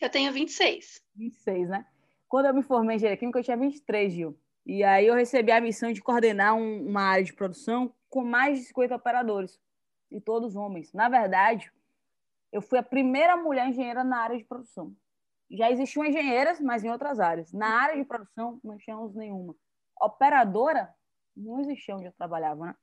Eu 0.00 0.10
tenho 0.10 0.32
26. 0.32 1.02
26, 1.14 1.68
né? 1.68 1.86
Quando 2.28 2.46
eu 2.46 2.54
me 2.54 2.62
formei 2.62 2.94
em 2.94 2.96
engenharia 2.96 3.18
química, 3.18 3.38
eu 3.38 3.44
tinha 3.44 3.56
23, 3.56 4.12
Gil. 4.12 4.38
E 4.64 4.84
aí 4.84 5.06
eu 5.06 5.14
recebi 5.14 5.50
a 5.50 5.60
missão 5.60 5.92
de 5.92 6.00
coordenar 6.00 6.54
um, 6.54 6.86
uma 6.86 7.02
área 7.02 7.24
de 7.24 7.32
produção 7.32 7.92
com 8.08 8.22
mais 8.24 8.58
de 8.58 8.64
50 8.66 8.94
operadores, 8.94 9.58
e 10.10 10.20
todos 10.20 10.56
homens. 10.56 10.92
Na 10.92 11.08
verdade, 11.08 11.72
eu 12.52 12.60
fui 12.60 12.78
a 12.78 12.82
primeira 12.82 13.36
mulher 13.36 13.68
engenheira 13.68 14.02
na 14.02 14.18
área 14.18 14.36
de 14.36 14.44
produção. 14.44 14.94
Já 15.50 15.70
existiam 15.70 16.04
engenheiras, 16.04 16.60
mas 16.60 16.84
em 16.84 16.90
outras 16.90 17.20
áreas. 17.20 17.52
Na 17.52 17.68
área 17.68 17.96
de 17.96 18.04
produção, 18.04 18.60
não 18.62 18.76
tínhamos 18.76 19.14
nenhuma. 19.14 19.54
Operadora, 20.00 20.92
não 21.36 21.60
existia 21.60 21.96
onde 21.96 22.06
eu 22.06 22.12
trabalhava, 22.12 22.66
né? 22.66 22.74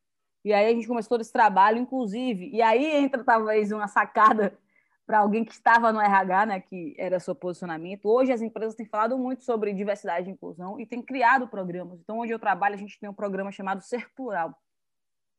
E 0.48 0.54
aí 0.54 0.68
a 0.68 0.74
gente 0.74 0.88
começou 0.88 1.20
esse 1.20 1.34
trabalho, 1.34 1.78
inclusive, 1.78 2.50
e 2.54 2.62
aí 2.62 2.86
entra 2.96 3.22
talvez 3.22 3.70
uma 3.70 3.86
sacada 3.86 4.58
para 5.06 5.20
alguém 5.20 5.44
que 5.44 5.52
estava 5.52 5.92
no 5.92 6.00
RH, 6.00 6.46
né, 6.46 6.62
que 6.62 6.96
era 6.98 7.20
seu 7.20 7.36
posicionamento. 7.36 8.06
Hoje 8.06 8.32
as 8.32 8.42
empresas 8.42 8.74
têm 8.74 8.86
falado 8.86 9.18
muito 9.18 9.44
sobre 9.44 9.74
diversidade 9.74 10.30
e 10.30 10.32
inclusão 10.32 10.80
e 10.80 10.86
têm 10.86 11.02
criado 11.02 11.50
programas. 11.50 12.00
Então, 12.00 12.20
onde 12.20 12.32
eu 12.32 12.40
trabalho, 12.40 12.76
a 12.76 12.78
gente 12.78 12.98
tem 12.98 13.10
um 13.10 13.14
programa 13.14 13.52
chamado 13.52 13.82
Ser 13.82 14.10
Plural, 14.14 14.58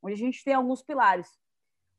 onde 0.03 0.13
a 0.13 0.19
gente 0.19 0.45
tem 0.45 0.53
alguns 0.53 0.83
pilares. 0.83 1.39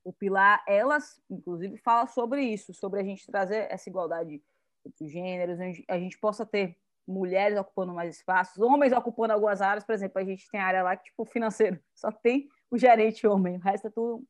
o 0.03 0.13
Pilar, 0.13 0.63
elas, 0.67 1.19
inclusive, 1.31 1.77
fala 1.77 2.05
sobre 2.05 2.43
isso, 2.43 2.75
sobre 2.75 2.99
a 2.99 3.03
gente 3.03 3.25
trazer 3.25 3.71
essa 3.71 3.89
igualdade 3.89 4.39
entre 4.85 5.03
os 5.03 5.11
gêneros, 5.11 5.57
a 5.87 5.97
gente 5.97 6.17
possa 6.19 6.45
ter 6.45 6.77
mulheres 7.07 7.57
ocupando 7.57 7.91
mais 7.91 8.17
espaços, 8.17 8.59
homens 8.59 8.93
ocupando 8.93 9.33
algumas 9.33 9.63
áreas, 9.63 9.83
por 9.83 9.93
exemplo, 9.93 10.21
a 10.21 10.23
gente 10.23 10.47
tem 10.51 10.61
área 10.61 10.83
lá 10.83 10.95
que, 10.95 11.05
tipo, 11.05 11.25
financeiro, 11.25 11.79
só 11.95 12.11
tem 12.11 12.47
o 12.71 12.77
gerente 12.77 13.25
homem, 13.27 13.57
o 13.57 13.59
resto 13.59 13.87
é 13.87 13.89
tudo. 13.89 14.23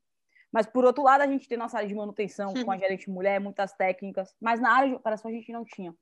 Mas, 0.51 0.65
por 0.65 0.83
outro 0.83 1.03
lado, 1.03 1.21
a 1.21 1.27
gente 1.27 1.47
tem 1.47 1.57
nossa 1.57 1.77
área 1.77 1.87
de 1.87 1.93
manutenção 1.93 2.53
com 2.53 2.71
a 2.71 2.77
gerente 2.77 3.09
mulher, 3.09 3.39
muitas 3.39 3.73
técnicas, 3.73 4.35
mas 4.41 4.59
na 4.59 4.71
área 4.71 4.89
de 4.89 4.95
operação 4.95 5.29
a 5.29 5.33
gente 5.33 5.51
não 5.51 5.63
tinha. 5.63 5.93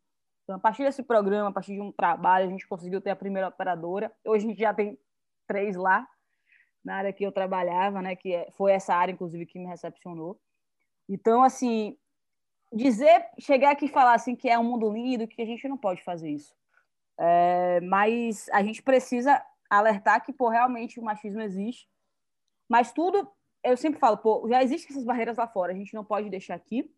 Então, 0.44 0.56
a 0.56 0.60
partir 0.60 0.84
desse 0.84 1.04
programa, 1.04 1.50
a 1.50 1.52
partir 1.52 1.74
de 1.74 1.82
um 1.82 1.92
trabalho, 1.92 2.46
a 2.46 2.50
gente 2.50 2.66
conseguiu 2.66 3.02
ter 3.02 3.10
a 3.10 3.16
primeira 3.16 3.50
operadora. 3.50 4.12
Hoje 4.26 4.46
a 4.46 4.50
gente 4.50 4.60
já 4.60 4.74
tem 4.74 4.98
três 5.46 5.76
lá, 5.76 6.08
na 6.84 6.96
área 6.96 7.12
que 7.12 7.26
eu 7.26 7.34
trabalhava, 7.34 8.02
né? 8.02 8.16
Que 8.16 8.34
é, 8.34 8.52
foi 8.52 8.72
essa 8.72 8.96
área, 8.96 9.12
inclusive, 9.12 9.46
que 9.46 9.60
me 9.60 9.66
recepcionou. 9.66 10.40
Então, 11.10 11.44
assim, 11.44 11.98
dizer, 12.72 13.28
chegar 13.38 13.72
aqui 13.72 13.86
e 13.86 13.90
falar 13.90 14.14
assim 14.14 14.38
que 14.38 14.48
é 14.50 14.58
um 14.58 14.64
mundo 14.64 14.90
lindo, 14.90 15.28
que 15.28 15.42
a 15.42 15.46
gente 15.46 15.68
não 15.68 15.78
pode 15.78 16.02
fazer 16.02 16.30
isso. 16.30 16.56
É, 17.20 17.82
mas 17.82 18.48
a 18.54 18.64
gente 18.64 18.82
precisa 18.82 19.44
alertar 19.70 20.24
que, 20.24 20.32
pô, 20.32 20.48
realmente 20.48 20.98
o 20.98 21.04
machismo 21.04 21.42
existe. 21.42 21.90
Mas 22.68 22.92
tudo, 22.92 23.30
eu 23.64 23.78
sempre 23.78 24.00
falo, 24.00 24.18
pô, 24.18 24.48
já 24.50 24.64
existem 24.64 24.92
essas 24.92 25.06
barreiras 25.06 25.38
lá 25.38 25.48
fora, 25.48 25.72
a 25.72 25.76
gente 25.76 25.94
não 25.94 26.04
pode 26.04 26.30
deixar 26.30 26.56
aqui. 26.56 26.92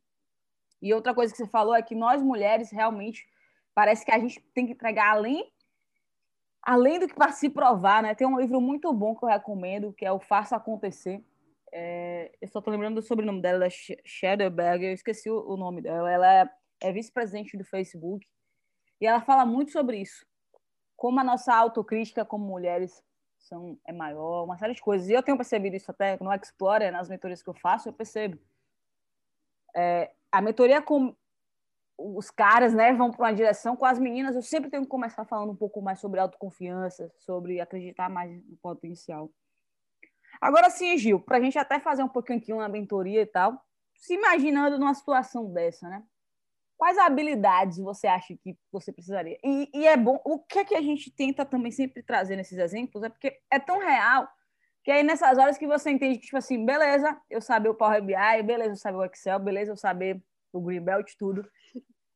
E 0.81 0.93
outra 0.93 1.13
coisa 1.13 1.31
que 1.31 1.37
você 1.37 1.47
falou 1.47 1.75
é 1.75 1.81
que 1.81 1.95
nós 1.95 2.21
mulheres 2.21 2.71
realmente 2.71 3.27
parece 3.73 4.05
que 4.05 4.11
a 4.11 4.19
gente 4.19 4.39
tem 4.53 4.65
que 4.65 4.73
entregar 4.73 5.11
além 5.11 5.51
além 6.61 6.99
do 6.99 7.07
que 7.07 7.15
para 7.15 7.31
se 7.31 7.49
provar, 7.49 8.03
né? 8.03 8.13
Tem 8.13 8.27
um 8.27 8.39
livro 8.39 8.59
muito 8.61 8.91
bom 8.93 9.15
que 9.15 9.23
eu 9.23 9.29
recomendo, 9.29 9.93
que 9.93 10.05
é 10.05 10.11
o 10.11 10.19
Faça 10.19 10.55
Acontecer. 10.55 11.23
É, 11.71 12.31
eu 12.41 12.47
só 12.47 12.59
estou 12.59 12.71
lembrando 12.71 12.95
do 12.95 13.01
sobrenome 13.01 13.41
dela, 13.41 13.67
Schederberg, 13.69 14.85
eu 14.85 14.93
esqueci 14.93 15.29
o, 15.29 15.55
nome 15.55 15.81
dela. 15.81 16.11
Ela 16.11 16.41
é, 16.41 16.49
é 16.81 16.91
vice-presidente 16.91 17.57
do 17.57 17.63
Facebook 17.63 18.27
e 18.99 19.05
ela 19.05 19.21
fala 19.21 19.45
muito 19.45 19.71
sobre 19.71 19.97
isso. 19.97 20.25
Como 20.95 21.19
a 21.19 21.23
nossa 21.23 21.53
autocrítica 21.55 22.25
como 22.25 22.45
mulheres 22.45 23.03
são, 23.39 23.77
é 23.85 23.91
maior, 23.91 24.43
uma 24.43 24.57
série 24.57 24.73
de 24.73 24.81
coisas. 24.81 25.09
E 25.09 25.13
eu 25.13 25.23
tenho 25.23 25.37
percebido 25.37 25.75
isso 25.75 25.89
até 25.89 26.17
no 26.21 26.33
Explorer, 26.33 26.91
nas 26.91 27.09
mentorias 27.09 27.41
que 27.41 27.49
eu 27.49 27.53
faço, 27.53 27.89
eu 27.89 27.93
percebo. 27.93 28.39
É, 29.75 30.11
a 30.31 30.41
mentoria 30.41 30.81
com, 30.81 31.15
os 31.99 32.31
caras 32.31 32.73
né, 32.73 32.93
vão 32.93 33.11
para 33.11 33.25
uma 33.25 33.33
direção 33.33 33.75
com 33.75 33.85
as 33.85 33.99
meninas, 33.99 34.35
eu 34.35 34.41
sempre 34.41 34.69
tenho 34.69 34.83
que 34.83 34.89
começar 34.89 35.25
falando 35.25 35.51
um 35.51 35.55
pouco 35.55 35.81
mais 35.81 35.99
sobre 35.99 36.19
autoconfiança, 36.19 37.11
sobre 37.17 37.59
acreditar 37.59 38.09
mais 38.09 38.31
no 38.45 38.55
potencial. 38.57 39.29
Agora 40.39 40.69
sim, 40.69 40.97
Gil, 40.97 41.19
para 41.19 41.37
a 41.37 41.41
gente 41.41 41.57
até 41.57 41.79
fazer 41.79 42.01
um 42.01 42.07
pouquinho 42.07 42.39
aqui 42.39 42.53
uma 42.53 42.69
mentoria 42.69 43.21
e 43.21 43.25
tal, 43.25 43.61
se 43.95 44.13
imaginando 44.13 44.79
numa 44.79 44.93
situação 44.93 45.51
dessa, 45.51 45.89
né? 45.89 46.01
Quais 46.79 46.97
habilidades 46.97 47.77
você 47.77 48.07
acha 48.07 48.33
que 48.37 48.57
você 48.71 48.93
precisaria? 48.93 49.37
E, 49.43 49.69
e, 49.73 49.85
é 49.85 49.97
bom, 49.97 50.17
o 50.23 50.39
que 50.39 50.59
é 50.59 50.63
que 50.63 50.73
a 50.73 50.81
gente 50.81 51.11
tenta 51.11 51.45
também 51.45 51.73
sempre 51.73 52.01
trazer 52.01 52.37
nesses 52.37 52.57
exemplos 52.57 53.03
é 53.03 53.09
porque 53.09 53.37
é 53.51 53.59
tão 53.59 53.79
real 53.79 54.25
que 54.81 54.89
aí 54.89 55.03
nessas 55.03 55.37
horas 55.37 55.57
que 55.57 55.67
você 55.67 55.91
entende 55.91 56.19
que, 56.19 56.27
tipo 56.27 56.37
assim, 56.37 56.65
beleza, 56.65 57.19
eu 57.29 57.41
saber 57.41 57.67
o 57.67 57.75
Power 57.75 58.01
BI, 58.01 58.43
beleza, 58.45 58.71
eu 58.71 58.77
saber 58.77 58.97
o 58.97 59.03
Excel, 59.03 59.37
beleza, 59.39 59.73
eu 59.73 59.75
saber 59.75 60.23
o 60.53 60.61
Greenbelt, 60.61 61.11
tudo. 61.19 61.45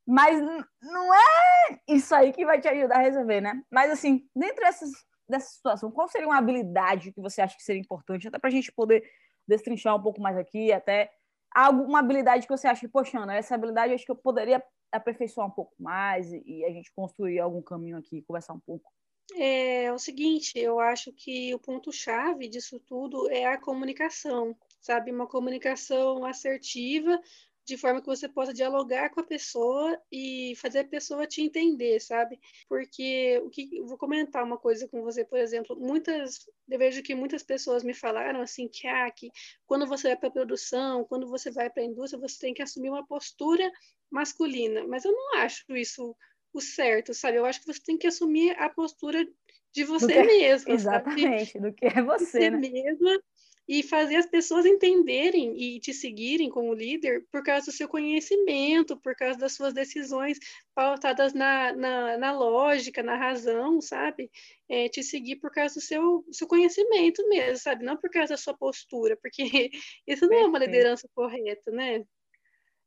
Mas 0.07 0.41
não 0.81 1.13
é 1.13 1.79
isso 1.85 2.15
aí 2.15 2.31
que 2.31 2.45
vai 2.45 2.61
te 2.61 2.69
ajudar 2.69 2.99
a 2.99 3.01
resolver, 3.01 3.41
né? 3.41 3.61
Mas, 3.69 3.91
assim, 3.91 4.25
dentro 4.33 4.63
dessas, 4.63 4.91
dessa 5.27 5.51
situação, 5.51 5.91
qual 5.91 6.07
seria 6.07 6.27
uma 6.27 6.37
habilidade 6.37 7.11
que 7.11 7.19
você 7.19 7.41
acha 7.41 7.57
que 7.57 7.63
seria 7.63 7.81
importante, 7.81 8.29
até 8.29 8.39
para 8.39 8.47
a 8.47 8.53
gente 8.53 8.71
poder 8.71 9.03
destrinchar 9.45 9.93
um 9.93 10.01
pouco 10.01 10.21
mais 10.21 10.37
aqui, 10.37 10.71
até 10.71 11.11
alguma 11.53 11.99
habilidade 11.99 12.45
que 12.47 12.55
você 12.55 12.67
acha 12.67 12.87
poxa, 12.89 13.19
Ana, 13.19 13.35
essa 13.35 13.55
habilidade 13.55 13.93
acho 13.93 14.05
que 14.05 14.11
eu 14.11 14.15
poderia 14.15 14.63
aperfeiçoar 14.91 15.47
um 15.47 15.51
pouco 15.51 15.73
mais 15.79 16.31
e, 16.31 16.43
e 16.45 16.65
a 16.65 16.71
gente 16.71 16.91
construir 16.95 17.39
algum 17.39 17.61
caminho 17.61 17.97
aqui, 17.97 18.21
conversar 18.21 18.53
um 18.53 18.59
pouco. 18.59 18.91
É, 19.35 19.85
é 19.85 19.93
o 19.93 19.97
seguinte, 19.97 20.57
eu 20.57 20.79
acho 20.79 21.11
que 21.13 21.53
o 21.55 21.59
ponto-chave 21.59 22.47
disso 22.47 22.79
tudo 22.79 23.29
é 23.29 23.45
a 23.45 23.59
comunicação, 23.59 24.55
sabe? 24.81 25.11
Uma 25.11 25.27
comunicação 25.27 26.25
assertiva, 26.25 27.19
de 27.65 27.77
forma 27.77 28.01
que 28.01 28.07
você 28.07 28.27
possa 28.27 28.53
dialogar 28.53 29.09
com 29.09 29.21
a 29.21 29.25
pessoa 29.25 29.97
e 30.11 30.53
fazer 30.57 30.79
a 30.79 30.87
pessoa 30.87 31.25
te 31.25 31.41
entender, 31.41 31.99
sabe? 31.99 32.39
Porque 32.67 33.41
o 33.43 33.49
que 33.49 33.81
vou 33.81 33.97
comentar 33.97 34.43
uma 34.43 34.57
coisa 34.57 34.87
com 34.87 35.01
você, 35.01 35.23
por 35.23 35.39
exemplo, 35.39 35.75
muitas 35.79 36.45
eu 36.69 36.77
vejo 36.77 37.01
que 37.03 37.15
muitas 37.15 37.43
pessoas 37.43 37.83
me 37.83 37.93
falaram 37.93 38.41
assim 38.41 38.67
que, 38.67 38.87
ah, 38.87 39.09
que 39.11 39.29
quando 39.65 39.85
você 39.87 40.09
vai 40.09 40.17
para 40.17 40.29
a 40.29 40.33
produção, 40.33 41.05
quando 41.05 41.27
você 41.27 41.51
vai 41.51 41.69
para 41.69 41.83
a 41.83 41.85
indústria, 41.85 42.19
você 42.19 42.39
tem 42.39 42.53
que 42.53 42.61
assumir 42.61 42.89
uma 42.89 43.05
postura 43.05 43.69
masculina, 44.11 44.85
mas 44.87 45.05
eu 45.05 45.11
não 45.11 45.37
acho 45.39 45.65
isso 45.75 46.15
o 46.53 46.61
certo, 46.61 47.13
sabe? 47.13 47.37
Eu 47.37 47.45
acho 47.45 47.59
que 47.61 47.65
você 47.65 47.81
tem 47.83 47.97
que 47.97 48.07
assumir 48.07 48.51
a 48.59 48.69
postura 48.69 49.25
de 49.73 49.83
você 49.83 50.13
que, 50.13 50.23
mesma, 50.23 50.71
exatamente, 50.71 51.53
sabe? 51.53 51.67
do 51.67 51.73
que 51.73 51.85
é 51.85 52.01
você, 52.01 52.25
você 52.25 52.49
né? 52.51 52.57
mesma 52.57 53.23
e 53.67 53.81
fazer 53.81 54.17
as 54.17 54.25
pessoas 54.25 54.65
entenderem 54.65 55.57
e 55.57 55.79
te 55.79 55.93
seguirem 55.93 56.49
como 56.49 56.73
líder 56.73 57.25
por 57.31 57.43
causa 57.43 57.67
do 57.67 57.71
seu 57.71 57.87
conhecimento, 57.87 58.97
por 58.97 59.15
causa 59.15 59.39
das 59.39 59.53
suas 59.53 59.73
decisões 59.73 60.37
pautadas 60.75 61.33
na, 61.33 61.73
na, 61.73 62.17
na 62.17 62.31
lógica, 62.31 63.01
na 63.01 63.15
razão, 63.15 63.79
sabe? 63.79 64.29
É, 64.67 64.89
te 64.89 65.01
seguir 65.01 65.37
por 65.37 65.49
causa 65.51 65.75
do 65.75 65.81
seu, 65.81 66.25
seu 66.31 66.47
conhecimento 66.47 67.27
mesmo, 67.29 67.57
sabe? 67.57 67.85
Não 67.85 67.95
por 67.95 68.09
causa 68.09 68.33
da 68.33 68.37
sua 68.37 68.53
postura, 68.53 69.17
porque 69.21 69.43
isso 70.05 70.25
não 70.25 70.29
Perfeito. 70.29 70.45
é 70.45 70.49
uma 70.49 70.59
liderança 70.59 71.07
correta, 71.15 71.71
né? 71.71 72.03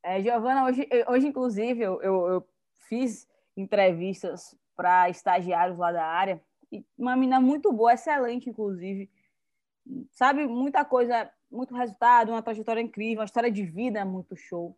É, 0.03 0.21
Giovana, 0.21 0.65
hoje, 0.65 0.87
hoje 1.07 1.27
inclusive, 1.27 1.81
eu, 1.81 2.01
eu, 2.01 2.27
eu 2.27 2.47
fiz 2.87 3.27
entrevistas 3.55 4.55
para 4.75 5.09
estagiários 5.09 5.77
lá 5.77 5.91
da 5.91 6.05
área, 6.05 6.41
e 6.71 6.85
uma 6.97 7.15
menina 7.15 7.39
muito 7.39 7.71
boa, 7.73 7.93
excelente, 7.93 8.49
inclusive, 8.49 9.09
sabe, 10.11 10.45
muita 10.47 10.83
coisa, 10.85 11.31
muito 11.51 11.75
resultado, 11.75 12.29
uma 12.29 12.41
trajetória 12.41 12.81
incrível, 12.81 13.19
uma 13.19 13.25
história 13.25 13.51
de 13.51 13.63
vida 13.63 14.03
muito 14.05 14.35
show. 14.35 14.77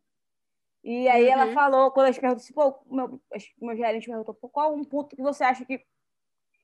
E 0.84 1.08
aí 1.08 1.26
uhum. 1.26 1.32
ela 1.32 1.54
falou, 1.54 1.92
quando 1.92 2.08
a 2.08 2.12
gente 2.12 2.22
perguntou 2.22 2.42
assim, 2.44 2.54
pô, 2.54 2.80
meu, 2.90 3.22
meu 3.62 3.76
gerente 3.76 4.08
perguntou, 4.08 4.34
pô, 4.34 4.50
qual 4.50 4.74
um 4.74 4.84
ponto 4.84 5.16
que 5.16 5.22
você 5.22 5.44
acha 5.44 5.66
que... 5.66 5.84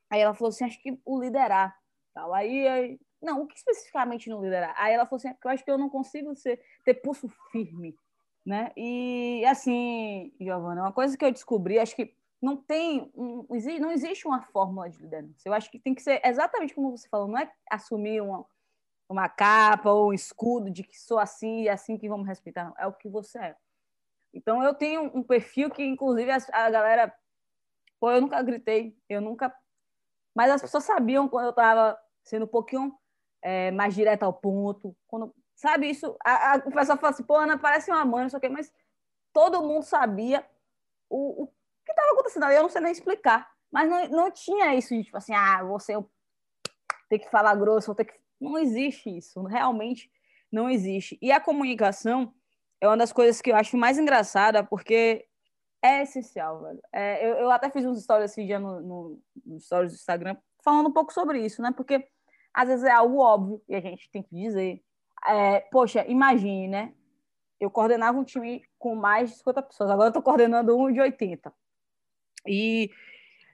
Aí 0.09 0.21
ela 0.21 0.33
falou 0.33 0.49
assim, 0.49 0.63
acho 0.65 0.81
que 0.81 0.99
o 1.03 1.19
liderar. 1.19 1.75
Tal. 2.13 2.33
Aí, 2.33 2.67
aí, 2.67 2.99
não, 3.21 3.41
o 3.41 3.47
que 3.47 3.57
especificamente 3.57 4.29
não 4.29 4.41
liderar? 4.41 4.73
Aí 4.77 4.93
ela 4.93 5.05
falou 5.05 5.17
assim, 5.17 5.29
é 5.29 5.35
eu 5.43 5.49
acho 5.51 5.65
que 5.65 5.71
eu 5.71 5.77
não 5.77 5.89
consigo 5.89 6.33
ser, 6.35 6.61
ter 6.85 6.93
pulso 6.95 7.27
firme, 7.51 7.97
né? 8.45 8.71
E, 8.77 9.43
assim, 9.45 10.31
Giovana, 10.39 10.83
uma 10.83 10.93
coisa 10.93 11.17
que 11.17 11.25
eu 11.25 11.31
descobri, 11.31 11.77
acho 11.77 11.95
que 11.95 12.15
não 12.45 12.55
tem, 12.55 13.11
um, 13.15 13.47
não 13.79 13.91
existe 13.91 14.27
uma 14.27 14.43
fórmula 14.43 14.87
de 14.87 14.99
liderança. 14.99 15.41
Eu 15.43 15.53
acho 15.53 15.71
que 15.71 15.79
tem 15.79 15.95
que 15.95 16.03
ser 16.03 16.21
exatamente 16.23 16.75
como 16.75 16.95
você 16.95 17.09
falou, 17.09 17.27
não 17.27 17.39
é 17.39 17.51
assumir 17.71 18.21
uma, 18.21 18.45
uma 19.09 19.27
capa 19.27 19.91
ou 19.91 20.09
um 20.09 20.13
escudo 20.13 20.69
de 20.69 20.83
que 20.83 20.95
sou 20.95 21.17
assim 21.17 21.63
e 21.63 21.67
é 21.67 21.71
assim 21.71 21.97
que 21.97 22.07
vamos 22.07 22.27
respeitar, 22.27 22.65
não. 22.65 22.75
É 22.77 22.85
o 22.85 22.93
que 22.93 23.09
você 23.09 23.39
é. 23.39 23.55
Então 24.31 24.61
eu 24.63 24.75
tenho 24.75 25.11
um 25.17 25.23
perfil 25.23 25.71
que, 25.71 25.83
inclusive, 25.83 26.29
a, 26.29 26.37
a 26.51 26.69
galera. 26.69 27.15
Pô, 27.99 28.11
eu 28.11 28.21
nunca 28.21 28.41
gritei, 28.43 28.95
eu 29.09 29.21
nunca. 29.21 29.51
Mas 30.35 30.51
as 30.51 30.61
pessoas 30.61 30.83
sabiam 30.83 31.27
quando 31.27 31.45
eu 31.45 31.49
estava 31.51 31.97
sendo 32.23 32.45
um 32.45 32.47
pouquinho 32.47 32.95
é, 33.41 33.71
mais 33.71 33.95
direto 33.95 34.23
ao 34.23 34.33
ponto. 34.33 34.95
Quando, 35.07 35.33
sabe 35.55 35.89
isso? 35.89 36.15
A, 36.23 36.53
a, 36.53 36.57
o 36.57 36.71
pessoal 36.71 36.97
fala 36.97 37.13
assim, 37.13 37.23
pô, 37.23 37.37
Ana, 37.37 37.57
parece 37.57 37.89
uma 37.89 38.05
mãe, 38.05 38.23
não 38.23 38.29
sei 38.29 38.37
o 38.37 38.41
quê, 38.41 38.49
mas 38.49 38.71
todo 39.33 39.63
mundo 39.63 39.83
sabia 39.83 40.45
o, 41.09 41.43
o 41.43 41.54
estava 41.95 42.13
acontecendo 42.13 42.43
ali, 42.43 42.55
eu 42.55 42.63
não 42.63 42.69
sei 42.69 42.81
nem 42.81 42.91
explicar. 42.91 43.49
Mas 43.71 43.89
não, 43.89 44.07
não 44.09 44.31
tinha 44.31 44.75
isso 44.75 44.95
de, 44.95 45.03
tipo 45.03 45.17
assim, 45.17 45.33
ah, 45.33 45.63
você 45.63 45.93
tem 47.09 47.19
que 47.19 47.29
falar 47.29 47.55
grosso, 47.55 47.87
vou 47.87 47.95
ter 47.95 48.05
que... 48.05 48.13
Não 48.39 48.57
existe 48.57 49.15
isso, 49.15 49.43
realmente 49.43 50.09
não 50.51 50.69
existe. 50.69 51.17
E 51.21 51.31
a 51.31 51.39
comunicação 51.39 52.33
é 52.79 52.87
uma 52.87 52.97
das 52.97 53.11
coisas 53.11 53.41
que 53.41 53.51
eu 53.51 53.55
acho 53.55 53.77
mais 53.77 53.97
engraçada, 53.97 54.63
porque 54.63 55.25
é 55.81 56.03
essencial, 56.03 56.61
velho. 56.61 56.81
É, 56.91 57.25
eu, 57.25 57.35
eu 57.35 57.51
até 57.51 57.69
fiz 57.69 57.85
uns 57.85 58.03
stories 58.03 58.31
esse 58.31 58.45
dia 58.45 58.59
no, 58.59 58.81
no, 58.81 59.21
no 59.45 59.59
stories 59.59 59.91
do 59.91 59.95
Instagram, 59.95 60.35
falando 60.63 60.89
um 60.89 60.93
pouco 60.93 61.13
sobre 61.13 61.43
isso, 61.45 61.61
né? 61.61 61.71
Porque 61.75 62.07
às 62.53 62.67
vezes 62.67 62.83
é 62.85 62.91
algo 62.91 63.19
óbvio 63.19 63.61
e 63.67 63.75
a 63.75 63.81
gente 63.81 64.09
tem 64.09 64.23
que 64.23 64.35
dizer. 64.35 64.81
É, 65.27 65.59
poxa, 65.71 66.05
imagine, 66.07 66.67
né? 66.67 66.93
Eu 67.59 67.69
coordenava 67.69 68.17
um 68.17 68.23
time 68.23 68.63
com 68.77 68.95
mais 68.95 69.29
de 69.29 69.37
50 69.37 69.61
pessoas, 69.63 69.89
agora 69.89 70.07
eu 70.07 70.09
estou 70.09 70.23
coordenando 70.23 70.77
um 70.77 70.91
de 70.91 70.99
80. 70.99 71.53
E 72.45 72.89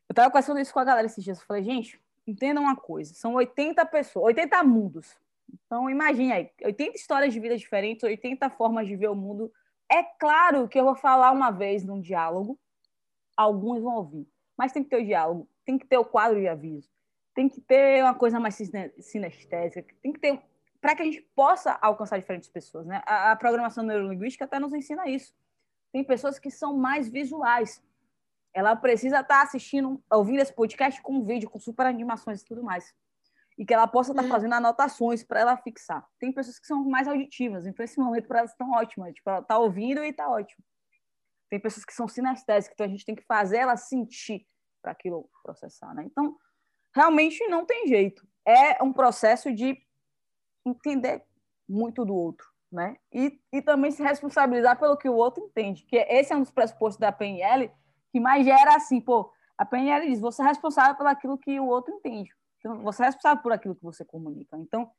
eu 0.09 0.13
estava 0.13 0.29
conversando 0.29 0.59
isso 0.59 0.73
com 0.73 0.79
a 0.79 0.83
galera 0.83 1.05
esses 1.05 1.23
dias. 1.23 1.39
Eu 1.39 1.45
falei, 1.45 1.63
gente, 1.63 1.99
entendam 2.25 2.63
uma 2.63 2.75
coisa: 2.75 3.13
são 3.13 3.33
80 3.33 3.85
pessoas, 3.85 4.25
80 4.25 4.63
mundos. 4.63 5.17
Então, 5.65 5.89
imagine 5.89 6.31
aí, 6.31 6.49
80 6.63 6.95
histórias 6.95 7.33
de 7.33 7.39
vida 7.39 7.57
diferentes, 7.57 8.03
80 8.03 8.49
formas 8.51 8.87
de 8.87 8.95
ver 8.95 9.09
o 9.09 9.15
mundo. 9.15 9.51
É 9.89 10.01
claro 10.03 10.67
que 10.67 10.79
eu 10.79 10.85
vou 10.85 10.95
falar 10.95 11.31
uma 11.31 11.51
vez 11.51 11.83
num 11.83 11.99
diálogo, 11.99 12.57
alguns 13.35 13.81
vão 13.81 13.95
ouvir, 13.95 14.27
mas 14.57 14.71
tem 14.71 14.83
que 14.83 14.89
ter 14.89 15.01
o 15.01 15.05
diálogo, 15.05 15.49
tem 15.65 15.77
que 15.77 15.85
ter 15.85 15.97
o 15.97 16.05
quadro 16.05 16.39
de 16.39 16.47
aviso, 16.47 16.89
tem 17.35 17.49
que 17.49 17.59
ter 17.59 18.01
uma 18.01 18.13
coisa 18.13 18.39
mais 18.39 18.57
sinestésica, 18.99 19.93
tem 20.01 20.13
que 20.13 20.19
ter 20.19 20.41
para 20.81 20.95
que 20.95 21.03
a 21.03 21.05
gente 21.05 21.21
possa 21.35 21.77
alcançar 21.79 22.17
diferentes 22.17 22.49
pessoas. 22.49 22.87
Né? 22.87 23.01
A, 23.05 23.31
a, 23.31 23.35
programação 23.35 23.83
neurolinguística 23.83 24.45
até 24.45 24.59
nos 24.59 24.73
ensina 24.73 25.07
isso. 25.07 25.31
Tem 25.93 26.03
pessoas 26.03 26.39
que 26.39 26.49
são 26.49 26.75
mais 26.75 27.07
visuais. 27.07 27.83
Ela 28.53 28.75
precisa 28.75 29.21
estar 29.21 29.35
tá 29.39 29.41
assistindo, 29.43 30.03
ouvindo 30.11 30.41
esse 30.41 30.53
podcast 30.53 31.01
com 31.01 31.23
vídeo, 31.23 31.49
com 31.49 31.59
super 31.59 31.85
animações 31.85 32.41
e 32.41 32.45
tudo 32.45 32.63
mais. 32.63 32.93
E 33.57 33.65
que 33.65 33.73
ela 33.73 33.87
possa 33.87 34.11
estar 34.11 34.23
tá 34.23 34.29
fazendo 34.29 34.53
anotações 34.53 35.23
para 35.23 35.39
ela 35.39 35.57
fixar. 35.57 36.05
Tem 36.19 36.31
pessoas 36.31 36.59
que 36.59 36.67
são 36.67 36.83
mais 36.83 37.07
auditivas, 37.07 37.65
então 37.65 37.83
esse 37.83 37.99
momento 37.99 38.27
para 38.27 38.39
elas 38.39 38.51
estão 38.51 38.71
ótimas. 38.71 39.13
Tipo, 39.13 39.29
ela 39.29 39.39
está 39.39 39.57
ouvindo 39.57 40.03
e 40.03 40.09
está 40.09 40.29
ótimo. 40.29 40.63
Tem 41.49 41.59
pessoas 41.59 41.85
que 41.85 41.93
são 41.93 42.07
sinestésicas, 42.07 42.73
então 42.73 42.85
a 42.85 42.89
gente 42.89 43.05
tem 43.05 43.15
que 43.15 43.25
fazer 43.25 43.57
ela 43.57 43.75
sentir 43.77 44.45
para 44.81 44.91
aquilo 44.91 45.29
processar. 45.43 45.93
Né? 45.93 46.03
Então, 46.05 46.35
realmente 46.93 47.45
não 47.47 47.65
tem 47.65 47.87
jeito. 47.87 48.25
É 48.45 48.81
um 48.81 48.91
processo 48.91 49.53
de 49.53 49.77
entender 50.65 51.23
muito 51.67 52.03
do 52.05 52.13
outro, 52.13 52.47
né? 52.71 52.97
E, 53.11 53.39
e 53.51 53.61
também 53.61 53.91
se 53.91 54.03
responsabilizar 54.03 54.79
pelo 54.79 54.97
que 54.97 55.07
o 55.07 55.15
outro 55.15 55.43
entende, 55.45 55.85
que 55.85 55.95
esse 55.95 56.33
é 56.33 56.35
um 56.35 56.41
dos 56.41 56.51
pressupostos 56.51 56.99
da 56.99 57.11
PNL 57.11 57.71
que 58.11 58.19
mais 58.19 58.45
gera 58.45 58.75
assim, 58.75 58.99
pô, 58.99 59.31
a 59.57 59.65
PNL 59.65 60.07
diz, 60.07 60.19
você 60.19 60.41
é 60.41 60.45
responsável 60.45 60.95
por 60.95 61.07
aquilo 61.07 61.37
que 61.37 61.59
o 61.59 61.67
outro 61.67 61.93
entende. 61.93 62.31
Então, 62.59 62.81
você 62.83 63.03
é 63.03 63.05
responsável 63.05 63.41
por 63.41 63.51
aquilo 63.51 63.75
que 63.75 63.83
você 63.83 64.03
comunica. 64.05 64.57
Então, 64.57 64.91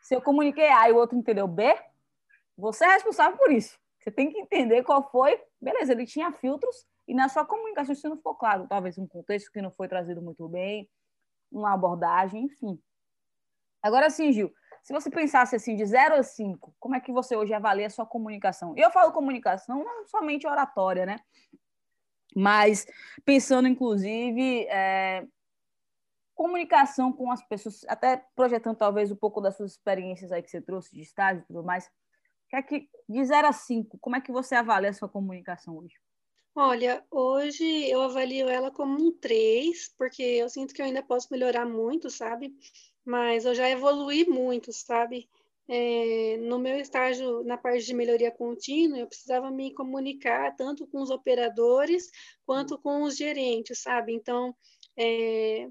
se 0.00 0.14
eu 0.14 0.22
comuniquei 0.22 0.68
A 0.68 0.88
e 0.88 0.92
o 0.92 0.96
outro 0.96 1.16
entendeu 1.16 1.46
B, 1.48 1.76
você 2.56 2.84
é 2.84 2.92
responsável 2.92 3.36
por 3.36 3.50
isso. 3.50 3.78
Você 3.98 4.10
tem 4.10 4.30
que 4.30 4.38
entender 4.38 4.82
qual 4.82 5.10
foi. 5.10 5.40
Beleza, 5.60 5.92
ele 5.92 6.06
tinha 6.06 6.30
filtros 6.32 6.86
e 7.08 7.14
na 7.14 7.28
sua 7.28 7.44
comunicação 7.44 7.92
isso 7.92 8.08
não 8.08 8.16
ficou 8.16 8.34
claro. 8.34 8.66
Talvez 8.68 8.96
um 8.98 9.06
contexto 9.06 9.50
que 9.50 9.60
não 9.60 9.70
foi 9.70 9.88
trazido 9.88 10.22
muito 10.22 10.48
bem, 10.48 10.88
uma 11.50 11.72
abordagem, 11.74 12.44
enfim. 12.44 12.80
Agora 13.82 14.08
sim, 14.10 14.32
Gil, 14.32 14.52
se 14.82 14.92
você 14.92 15.10
pensasse 15.10 15.56
assim, 15.56 15.74
de 15.74 15.84
0 15.84 16.14
a 16.14 16.22
5, 16.22 16.74
como 16.78 16.94
é 16.94 17.00
que 17.00 17.12
você 17.12 17.34
hoje 17.34 17.52
avalia 17.52 17.88
a 17.88 17.90
sua 17.90 18.06
comunicação? 18.06 18.74
E 18.76 18.80
eu 18.80 18.90
falo 18.90 19.12
comunicação 19.12 19.82
não 19.82 20.06
somente 20.06 20.46
oratória, 20.46 21.04
né? 21.04 21.18
Mas 22.38 22.86
pensando, 23.24 23.66
inclusive, 23.66 24.66
é, 24.66 25.26
comunicação 26.34 27.10
com 27.10 27.30
as 27.30 27.42
pessoas, 27.42 27.82
até 27.88 28.22
projetando 28.34 28.76
talvez 28.76 29.10
um 29.10 29.16
pouco 29.16 29.40
das 29.40 29.56
suas 29.56 29.72
experiências 29.72 30.30
aí 30.30 30.42
que 30.42 30.50
você 30.50 30.60
trouxe 30.60 30.94
de 30.94 31.00
estágio 31.00 31.42
e 31.42 31.46
tudo 31.46 31.64
mais. 31.64 31.90
Que 32.50 32.56
é 32.56 32.62
que, 32.62 32.90
de 33.08 33.24
0 33.24 33.48
a 33.48 33.52
5, 33.52 33.98
como 33.98 34.16
é 34.16 34.20
que 34.20 34.30
você 34.30 34.54
avalia 34.54 34.90
a 34.90 34.92
sua 34.92 35.08
comunicação 35.08 35.78
hoje? 35.78 35.94
Olha, 36.54 37.04
hoje 37.10 37.64
eu 37.88 38.02
avalio 38.02 38.48
ela 38.48 38.70
como 38.70 39.02
um 39.02 39.12
3, 39.12 39.94
porque 39.96 40.22
eu 40.22 40.48
sinto 40.48 40.74
que 40.74 40.82
eu 40.82 40.86
ainda 40.86 41.02
posso 41.02 41.28
melhorar 41.30 41.66
muito, 41.66 42.10
sabe? 42.10 42.54
mas 43.06 43.44
eu 43.44 43.54
já 43.54 43.70
evolui 43.70 44.24
muito, 44.24 44.72
sabe? 44.72 45.28
É, 45.68 46.36
no 46.38 46.58
meu 46.58 46.78
estágio 46.78 47.42
na 47.42 47.56
parte 47.58 47.84
de 47.84 47.94
melhoria 47.94 48.30
contínua, 48.30 48.98
eu 48.98 49.06
precisava 49.06 49.50
me 49.50 49.74
comunicar 49.74 50.54
tanto 50.54 50.86
com 50.86 51.02
os 51.02 51.10
operadores 51.10 52.08
quanto 52.44 52.78
com 52.78 53.02
os 53.02 53.16
gerentes, 53.16 53.80
sabe? 53.80 54.12
Então, 54.12 54.54
é, 54.96 55.68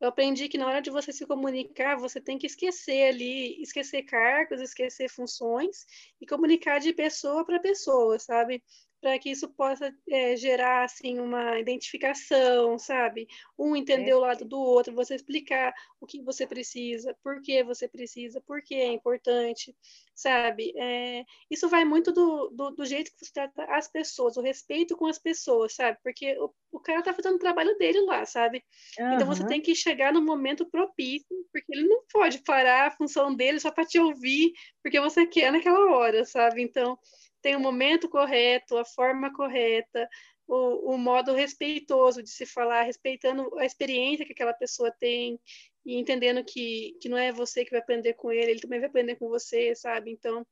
eu 0.00 0.08
aprendi 0.08 0.48
que 0.48 0.58
na 0.58 0.66
hora 0.66 0.82
de 0.82 0.90
você 0.90 1.12
se 1.12 1.26
comunicar, 1.26 1.96
você 1.96 2.20
tem 2.20 2.36
que 2.36 2.46
esquecer 2.46 3.08
ali, 3.08 3.62
esquecer 3.62 4.02
cargos, 4.02 4.60
esquecer 4.60 5.08
funções 5.08 5.86
e 6.20 6.26
comunicar 6.26 6.78
de 6.80 6.92
pessoa 6.92 7.44
para 7.44 7.60
pessoa, 7.60 8.18
sabe? 8.18 8.62
Para 9.04 9.18
que 9.18 9.28
isso 9.28 9.50
possa 9.50 9.94
é, 10.08 10.34
gerar 10.34 10.82
assim 10.82 11.20
uma 11.20 11.60
identificação, 11.60 12.78
sabe? 12.78 13.28
Um 13.58 13.76
entender 13.76 14.12
é. 14.12 14.16
o 14.16 14.20
lado 14.20 14.46
do 14.46 14.58
outro, 14.58 14.94
você 14.94 15.14
explicar 15.14 15.74
o 16.00 16.06
que 16.06 16.22
você 16.22 16.46
precisa, 16.46 17.14
por 17.22 17.42
que 17.42 17.62
você 17.62 17.86
precisa, 17.86 18.40
por 18.40 18.62
que 18.62 18.74
é 18.74 18.90
importante, 18.90 19.76
sabe? 20.14 20.72
É, 20.78 21.22
isso 21.50 21.68
vai 21.68 21.84
muito 21.84 22.12
do, 22.12 22.48
do, 22.48 22.70
do, 22.70 22.86
jeito 22.86 23.10
que 23.10 23.26
você 23.26 23.30
trata 23.30 23.64
as 23.64 23.88
pessoas, 23.88 24.38
o 24.38 24.40
respeito 24.40 24.96
com 24.96 25.04
as 25.04 25.18
pessoas, 25.18 25.74
sabe? 25.74 25.98
Porque 26.02 26.38
o, 26.38 26.50
o 26.72 26.80
cara 26.80 27.02
tá 27.02 27.12
fazendo 27.12 27.34
o 27.34 27.38
trabalho 27.38 27.76
dele 27.76 28.00
lá, 28.06 28.24
sabe? 28.24 28.64
Uhum. 28.98 29.16
Então 29.16 29.26
você 29.26 29.46
tem 29.46 29.60
que 29.60 29.74
chegar 29.74 30.14
no 30.14 30.22
momento 30.22 30.64
propício, 30.64 31.26
porque 31.52 31.74
ele 31.74 31.86
não 31.86 32.02
pode 32.10 32.38
parar 32.38 32.86
a 32.86 32.90
função 32.90 33.34
dele 33.34 33.60
só 33.60 33.70
para 33.70 33.84
te 33.84 33.98
ouvir, 33.98 34.54
porque 34.82 34.98
você 34.98 35.26
quer 35.26 35.52
naquela 35.52 35.94
hora, 35.94 36.24
sabe? 36.24 36.62
Então 36.62 36.98
tem 37.44 37.54
o 37.54 37.60
momento 37.60 38.08
correto, 38.08 38.78
a 38.78 38.86
forma 38.86 39.30
correta, 39.30 40.08
o, 40.48 40.94
o, 40.94 40.98
modo 40.98 41.34
respeitoso 41.34 42.22
de 42.22 42.30
se 42.30 42.46
falar, 42.46 42.84
respeitando 42.84 43.54
a 43.58 43.66
experiência 43.66 44.24
que 44.24 44.32
aquela 44.32 44.54
pessoa 44.54 44.90
tem 44.98 45.38
e 45.84 46.00
entendendo 46.00 46.42
que, 46.42 46.96
que 47.02 47.06
não 47.06 47.18
é 47.18 47.30
você 47.30 47.62
que 47.62 47.72
vai 47.72 47.80
aprender 47.80 48.14
com 48.14 48.32
ele, 48.32 48.52
ele 48.52 48.60
também 48.60 48.80
vai 48.80 48.88
aprender 48.88 49.16
com 49.16 49.28
você, 49.28 49.74
sabe? 49.74 50.10
Então, 50.10 50.46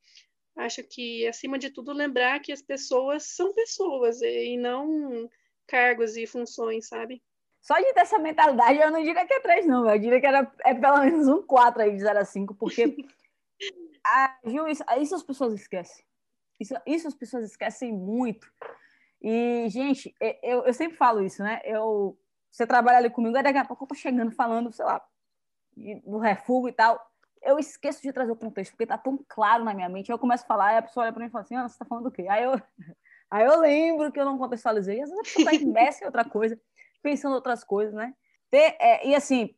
acho 0.54 0.82
que, 0.84 1.26
acima 1.26 1.58
de 1.58 1.70
tudo, 1.70 1.94
lembrar 1.94 2.40
que 2.40 2.52
as 2.52 2.60
pessoas 2.60 3.34
são 3.34 3.54
pessoas 3.54 4.20
e 4.20 4.58
não 4.58 5.30
cargos 5.66 6.14
e 6.14 6.26
funções, 6.26 6.88
sabe? 6.88 7.22
Só 7.62 7.74
de 7.78 7.90
ter 7.94 8.00
essa 8.00 8.18
mentalidade, 8.18 8.78
eu 8.78 8.90
não 8.90 9.02
diria 9.02 9.24
que 9.24 9.32
é 9.32 9.40
três, 9.40 9.64
não, 9.66 9.88
eu 9.88 9.98
diria 9.98 10.20
que 10.20 10.26
era, 10.26 10.52
é 10.62 10.74
pelo 10.74 10.98
menos 10.98 11.26
um 11.26 11.40
quatro 11.40 11.80
aí 11.80 11.92
de 11.92 12.02
0 12.02 12.18
a 12.18 12.24
5, 12.26 12.54
porque 12.54 12.94
a, 14.04 14.38
isso, 14.44 14.84
isso 15.00 15.14
as 15.14 15.22
pessoas 15.22 15.54
esquecem. 15.54 16.04
Isso, 16.86 17.08
as 17.08 17.14
pessoas 17.14 17.44
esquecem 17.44 17.92
muito. 17.92 18.46
E, 19.20 19.68
gente, 19.68 20.14
eu, 20.42 20.64
eu 20.64 20.74
sempre 20.74 20.96
falo 20.96 21.22
isso, 21.22 21.42
né? 21.42 21.60
Eu, 21.64 22.18
você 22.50 22.66
trabalha 22.66 22.98
ali 22.98 23.10
comigo, 23.10 23.36
aí 23.36 23.42
daqui 23.42 23.58
a 23.58 23.64
pouco 23.64 23.84
eu 23.84 23.88
tô 23.88 23.94
chegando 23.94 24.32
falando, 24.32 24.72
sei 24.72 24.84
lá, 24.84 25.02
do 26.04 26.18
refúgio 26.18 26.68
e 26.68 26.72
tal. 26.72 27.00
Eu 27.40 27.58
esqueço 27.58 28.02
de 28.02 28.12
trazer 28.12 28.32
o 28.32 28.36
contexto, 28.36 28.72
porque 28.72 28.86
tá 28.86 28.98
tão 28.98 29.18
claro 29.28 29.64
na 29.64 29.74
minha 29.74 29.88
mente. 29.88 30.10
Eu 30.10 30.18
começo 30.18 30.44
a 30.44 30.46
falar, 30.46 30.74
e 30.74 30.76
a 30.78 30.82
pessoa 30.82 31.04
olha 31.04 31.12
para 31.12 31.20
mim 31.20 31.28
e 31.28 31.30
fala 31.30 31.42
assim: 31.42 31.56
ah, 31.56 31.68
você 31.68 31.78
tá 31.78 31.84
falando 31.84 32.04
do 32.04 32.10
quê? 32.10 32.26
Aí 32.28 32.44
eu, 32.44 32.52
aí 33.30 33.44
eu 33.44 33.60
lembro 33.60 34.12
que 34.12 34.20
eu 34.20 34.24
não 34.24 34.38
contextualizei. 34.38 35.00
Às 35.00 35.10
vezes 35.10 35.18
a 35.18 35.22
pessoa 35.22 35.44
tá 35.46 35.54
imersa 35.54 36.04
em 36.04 36.06
outra 36.06 36.24
coisa, 36.24 36.60
pensando 37.02 37.32
em 37.32 37.36
outras 37.36 37.64
coisas, 37.64 37.94
né? 37.94 38.14
É, 38.54 39.08
e 39.08 39.14
assim, 39.14 39.54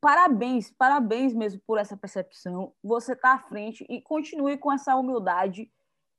parabéns, 0.00 0.70
parabéns 0.70 1.34
mesmo 1.34 1.60
por 1.66 1.76
essa 1.76 1.96
percepção. 1.96 2.72
Você 2.82 3.14
tá 3.14 3.34
à 3.34 3.38
frente 3.38 3.84
e 3.90 4.00
continue 4.00 4.56
com 4.56 4.72
essa 4.72 4.96
humildade 4.96 5.70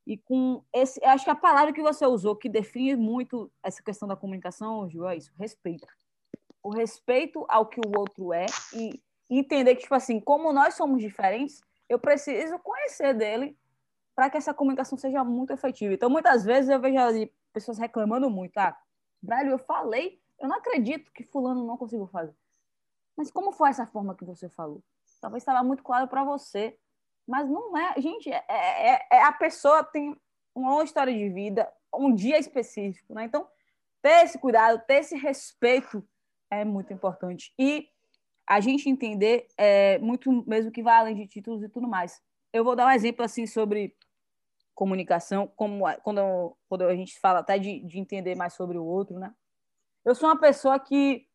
e 0.10 0.17
com 0.17 0.63
esse, 0.74 1.00
acho 1.06 1.24
que 1.24 1.30
a 1.30 1.36
palavra 1.36 1.72
que 1.72 1.84
você 1.84 2.04
usou 2.04 2.36
que 2.36 2.50
define 2.50 2.95
muito 2.95 3.52
essa 3.62 3.84
questão 3.84 4.08
da 4.08 4.15
comunicação, 4.15 4.89
Gil, 4.89 5.08
é 5.08 5.15
isso, 5.15 5.32
respeito. 5.38 5.86
O 6.63 6.72
respeito 6.72 7.45
ao 7.48 7.67
que 7.67 7.80
o 7.80 7.95
outro 7.95 8.34
é 8.34 8.48
e 8.74 9.00
entender 9.30 9.76
que 9.76 9.84
tipo 9.84 9.93
assim, 9.93 10.19
como 10.19 10.52
nós 10.52 10.74
somos 10.74 11.00
diferentes, 11.00 11.62
eu 11.88 12.00
preciso 12.00 12.58
conhecer 12.58 13.13
dele 13.13 13.56
para 14.15 14.32
que 14.32 14.38
essa 14.38 14.52
comunicação 14.52 14.98
seja 14.98 15.24
muito 15.24 15.54
efetiva. 15.54 15.93
Então, 15.93 16.10
muitas 16.10 16.43
vezes 16.43 16.72
eu 16.72 16.80
vejo 16.80 16.98
pessoas 17.54 17.78
reclamando 17.78 18.32
muito, 18.32 18.58
ah, 18.58 18.76
velho, 19.22 19.52
eu 19.52 19.60
falei, 19.60 20.19
eu 20.39 20.48
não 20.48 20.56
acredito 20.56 21.12
que 21.12 21.24
fulano 21.24 21.67
não 21.67 21.78
conseguiu 21.78 22.08
fazer. 22.08 22.36
Mas 23.15 23.30
como 23.30 23.52
foi 23.52 23.69
essa 23.69 23.86
forma 23.86 24.15
que 24.15 24.26
você 24.26 24.50
falou? 24.50 24.84
Talvez 25.22 25.43
estava 25.43 25.63
muito 25.63 25.84
claro 25.84 26.08
para 26.08 26.24
você, 26.24 26.80
mas 27.30 27.48
não 27.48 27.78
é, 27.78 27.94
gente, 28.02 28.32
é, 28.32 28.44
é, 28.50 29.08
é, 29.12 29.24
a 29.24 29.32
pessoa 29.32 29.84
tem 29.84 30.20
uma 30.56 30.84
história 30.84 31.13
de 31.13 31.30
vida, 31.30 31.72
um 31.94 32.13
dia 32.13 32.39
específico, 32.39 33.13
né? 33.13 33.26
Então, 33.26 33.48
ter 34.02 34.24
esse 34.24 34.39
cuidado, 34.39 34.82
ter 34.88 34.96
esse 34.96 35.15
respeito 35.15 36.04
é 36.50 36.65
muito 36.65 36.92
importante. 36.92 37.54
E 37.58 37.88
a 38.48 38.60
gente 38.60 38.89
entender 38.89 39.48
é 39.56 40.00
muito 40.00 40.44
mesmo 40.48 40.72
que 40.72 40.82
vai 40.82 40.98
além 40.98 41.15
de 41.15 41.28
títulos 41.28 41.62
e 41.62 41.70
tudo 41.70 41.88
mais. 41.88 42.20
Eu 42.52 42.63
vou 42.63 42.76
dar 42.76 42.88
um 42.88 42.92
exemplo 42.92 43.24
assim 43.24 43.46
sobre 43.46 43.96
comunicação, 44.74 45.46
como 45.56 45.84
quando, 46.02 46.58
quando 46.68 46.86
a 46.86 46.96
gente 46.96 47.20
fala 47.20 47.39
até 47.39 47.60
de, 47.60 47.80
de 47.82 48.00
entender 48.00 48.34
mais 48.34 48.54
sobre 48.54 48.78
o 48.78 48.84
outro, 48.84 49.20
né? 49.20 49.32
Eu 50.04 50.15
sou 50.15 50.30
uma 50.30 50.39
pessoa 50.39 50.80
que, 50.80 51.28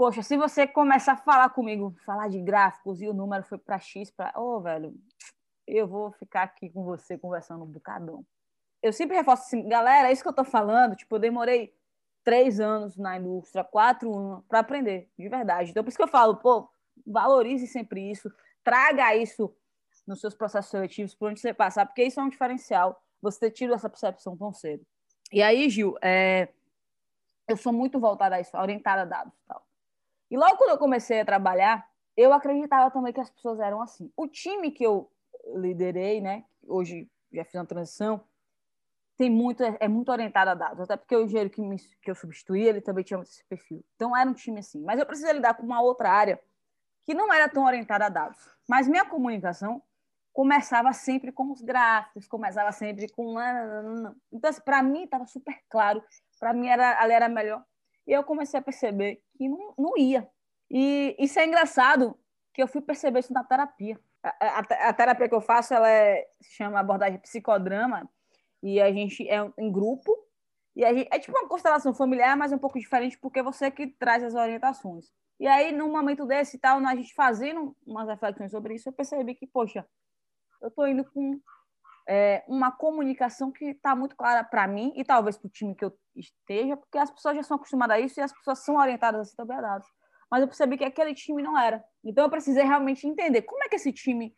poxa, 0.00 0.22
se 0.22 0.34
você 0.34 0.66
começar 0.66 1.12
a 1.12 1.16
falar 1.18 1.50
comigo, 1.50 1.94
falar 2.06 2.28
de 2.28 2.40
gráficos 2.40 3.02
e 3.02 3.06
o 3.06 3.12
número 3.12 3.44
foi 3.44 3.58
para 3.58 3.78
X, 3.78 4.10
para, 4.10 4.32
ô, 4.34 4.56
oh, 4.56 4.60
velho, 4.62 4.94
eu 5.66 5.86
vou 5.86 6.10
ficar 6.12 6.44
aqui 6.44 6.70
com 6.70 6.82
você 6.82 7.18
conversando 7.18 7.64
um 7.64 7.66
bocadão. 7.66 8.24
Eu 8.82 8.94
sempre 8.94 9.14
reforço 9.14 9.42
assim, 9.42 9.68
galera, 9.68 10.08
é 10.08 10.12
isso 10.12 10.22
que 10.22 10.28
eu 10.30 10.32
tô 10.32 10.42
falando. 10.42 10.96
Tipo, 10.96 11.16
eu 11.16 11.18
demorei 11.18 11.76
três 12.24 12.60
anos 12.60 12.96
na 12.96 13.18
indústria, 13.18 13.62
quatro 13.62 14.10
anos 14.16 14.42
para 14.48 14.60
aprender, 14.60 15.06
de 15.18 15.28
verdade. 15.28 15.70
Então, 15.70 15.84
por 15.84 15.90
isso 15.90 15.98
que 15.98 16.02
eu 16.02 16.08
falo, 16.08 16.36
pô, 16.36 16.66
valorize 17.06 17.66
sempre 17.66 18.10
isso, 18.10 18.32
traga 18.64 19.14
isso 19.14 19.54
nos 20.06 20.18
seus 20.18 20.32
processos 20.32 20.70
seletivos, 20.70 21.14
por 21.14 21.28
onde 21.28 21.40
você 21.40 21.52
passar, 21.52 21.84
porque 21.84 22.04
isso 22.04 22.18
é 22.18 22.22
um 22.22 22.30
diferencial, 22.30 23.04
você 23.20 23.50
tido 23.50 23.74
essa 23.74 23.90
percepção 23.90 24.34
tão 24.34 24.50
cedo. 24.50 24.82
E 25.30 25.42
aí, 25.42 25.68
Gil, 25.68 25.94
é, 26.00 26.48
eu 27.46 27.58
sou 27.58 27.70
muito 27.70 28.00
voltada 28.00 28.36
a 28.36 28.40
isso, 28.40 28.56
orientada 28.56 29.02
a 29.02 29.04
dados 29.04 29.34
tal. 29.46 29.62
E 30.30 30.36
logo 30.36 30.56
quando 30.56 30.70
eu 30.70 30.78
comecei 30.78 31.20
a 31.20 31.24
trabalhar, 31.24 31.86
eu 32.16 32.32
acreditava 32.32 32.90
também 32.90 33.12
que 33.12 33.20
as 33.20 33.30
pessoas 33.30 33.58
eram 33.60 33.80
assim. 33.82 34.12
O 34.16 34.28
time 34.28 34.70
que 34.70 34.84
eu 34.84 35.10
liderei, 35.54 36.20
né? 36.20 36.44
Hoje 36.66 37.10
já 37.32 37.44
fiz 37.44 37.54
uma 37.54 37.66
transição, 37.66 38.22
tem 39.16 39.30
muito, 39.30 39.62
é, 39.62 39.76
é 39.80 39.88
muito 39.88 40.10
orientado 40.10 40.50
a 40.50 40.54
dados, 40.54 40.80
até 40.80 40.96
porque 40.96 41.14
o 41.14 41.24
engenheiro 41.24 41.50
que, 41.50 41.60
me, 41.60 41.76
que 41.76 42.10
eu 42.10 42.14
substituí, 42.14 42.62
ele 42.62 42.80
também 42.80 43.04
tinha 43.04 43.20
esse 43.20 43.44
perfil. 43.44 43.84
Então 43.94 44.16
era 44.16 44.28
um 44.28 44.32
time 44.32 44.60
assim. 44.60 44.82
Mas 44.82 44.98
eu 44.98 45.06
precisei 45.06 45.32
lidar 45.32 45.54
com 45.54 45.62
uma 45.62 45.82
outra 45.82 46.10
área 46.10 46.40
que 47.04 47.12
não 47.12 47.32
era 47.32 47.48
tão 47.48 47.64
orientada 47.64 48.06
a 48.06 48.08
dados. 48.08 48.38
Mas 48.68 48.88
minha 48.88 49.04
comunicação 49.04 49.82
começava 50.32 50.92
sempre 50.92 51.32
com 51.32 51.50
os 51.50 51.60
gráficos, 51.60 52.26
começava 52.26 52.72
sempre 52.72 53.08
com. 53.10 53.34
Então, 54.32 54.50
assim, 54.50 54.62
para 54.62 54.82
mim, 54.82 55.04
estava 55.04 55.26
super 55.26 55.60
claro, 55.68 56.02
para 56.38 56.54
mim 56.54 56.68
era, 56.68 56.98
ali 57.00 57.12
era 57.12 57.28
melhor. 57.28 57.62
E 58.06 58.12
eu 58.12 58.24
comecei 58.24 58.58
a 58.58 58.62
perceber 58.62 59.22
que 59.36 59.48
não, 59.48 59.74
não 59.78 59.96
ia. 59.96 60.28
E 60.70 61.16
isso 61.18 61.38
é 61.38 61.46
engraçado, 61.46 62.18
que 62.54 62.62
eu 62.62 62.68
fui 62.68 62.80
perceber 62.80 63.20
isso 63.20 63.32
na 63.32 63.44
terapia. 63.44 63.98
A, 64.22 64.28
a, 64.28 64.88
a 64.88 64.92
terapia 64.92 65.28
que 65.28 65.34
eu 65.34 65.40
faço, 65.40 65.74
ela 65.74 65.88
é, 65.88 66.28
se 66.40 66.56
chama 66.56 66.78
abordagem 66.78 67.18
psicodrama, 67.18 68.08
e 68.62 68.80
a 68.80 68.92
gente 68.92 69.28
é 69.28 69.38
em 69.58 69.72
grupo, 69.72 70.12
e 70.76 70.84
a 70.84 70.92
gente, 70.92 71.08
é 71.10 71.18
tipo 71.18 71.36
uma 71.36 71.48
constelação 71.48 71.94
familiar, 71.94 72.36
mas 72.36 72.52
um 72.52 72.58
pouco 72.58 72.78
diferente, 72.78 73.18
porque 73.18 73.42
você 73.42 73.66
é 73.66 73.70
que 73.70 73.86
traz 73.86 74.22
as 74.22 74.34
orientações. 74.34 75.06
E 75.38 75.46
aí, 75.46 75.72
num 75.72 75.90
momento 75.90 76.26
desse 76.26 76.56
e 76.56 76.60
tal, 76.60 76.78
a 76.78 76.94
gente 76.94 77.14
fazendo 77.14 77.74
umas 77.86 78.06
reflexões 78.08 78.50
sobre 78.50 78.74
isso, 78.74 78.88
eu 78.88 78.92
percebi 78.92 79.34
que, 79.34 79.46
poxa, 79.46 79.86
eu 80.60 80.68
estou 80.68 80.86
indo 80.86 81.04
com 81.04 81.40
é, 82.12 82.42
uma 82.48 82.72
comunicação 82.72 83.52
que 83.52 83.66
está 83.66 83.94
muito 83.94 84.16
clara 84.16 84.42
para 84.42 84.66
mim 84.66 84.92
e 84.96 85.04
talvez 85.04 85.38
para 85.38 85.46
o 85.46 85.50
time 85.50 85.76
que 85.76 85.84
eu 85.84 85.96
esteja, 86.16 86.76
porque 86.76 86.98
as 86.98 87.08
pessoas 87.08 87.36
já 87.36 87.42
são 87.44 87.56
acostumadas 87.56 87.96
a 87.96 88.00
isso 88.00 88.18
e 88.18 88.22
as 88.22 88.32
pessoas 88.32 88.64
são 88.64 88.74
orientadas 88.74 89.20
a 89.20 89.24
ser 89.24 89.46
verdade. 89.46 89.86
Mas 90.28 90.40
eu 90.40 90.48
percebi 90.48 90.76
que 90.76 90.84
aquele 90.84 91.14
time 91.14 91.40
não 91.40 91.56
era. 91.56 91.84
Então 92.04 92.24
eu 92.24 92.30
precisei 92.30 92.64
realmente 92.64 93.06
entender 93.06 93.42
como 93.42 93.62
é 93.62 93.68
que 93.68 93.76
esse 93.76 93.92
time 93.92 94.34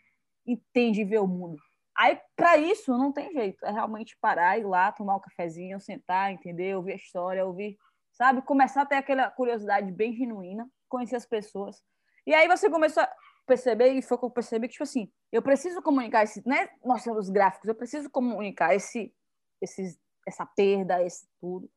entende 0.47 1.01
e 1.01 1.05
vê 1.05 1.19
o 1.19 1.27
mundo. 1.27 1.57
Aí, 1.97 2.21
para 2.37 2.59
isso, 2.59 2.97
não 2.97 3.11
tem 3.11 3.33
jeito. 3.33 3.65
É 3.65 3.71
realmente 3.71 4.19
parar, 4.21 4.59
ir 4.59 4.65
lá, 4.65 4.93
tomar 4.93 5.17
um 5.17 5.21
cafezinho, 5.21 5.81
sentar, 5.81 6.31
entender, 6.31 6.77
ouvir 6.77 6.93
a 6.93 6.97
história, 6.97 7.47
ouvir, 7.47 7.79
sabe? 8.13 8.43
Começar 8.43 8.83
a 8.83 8.87
ter 8.87 8.97
aquela 8.97 9.31
curiosidade 9.31 9.91
bem 9.93 10.15
genuína, 10.15 10.69
conhecer 10.91 11.17
as 11.17 11.27
pessoas. 11.27 11.83
E 12.27 12.35
aí 12.35 12.47
você 12.49 12.69
começou 12.69 13.03
perceber, 13.47 13.93
e 13.93 14.03
foi 14.03 14.19
que 14.19 14.25
eu 14.25 14.31
percebi 14.31 14.69
que, 14.69 14.73
tipo 14.73 14.85
assim, 14.85 15.11
eu 15.31 15.43
preciso 15.43 15.83
comunicar 15.83 16.23
esse, 16.23 16.47
né? 16.47 16.69
Mostrando 16.85 17.19
os 17.19 17.31
gráficos, 17.31 17.69
eu 17.69 17.75
preciso 17.75 18.11
comunicar 18.11 18.75
esse, 18.75 19.15
esse, 19.61 19.99
essa 20.27 20.47
perda, 20.47 21.03
esse 21.03 21.27
tudo, 21.41 21.71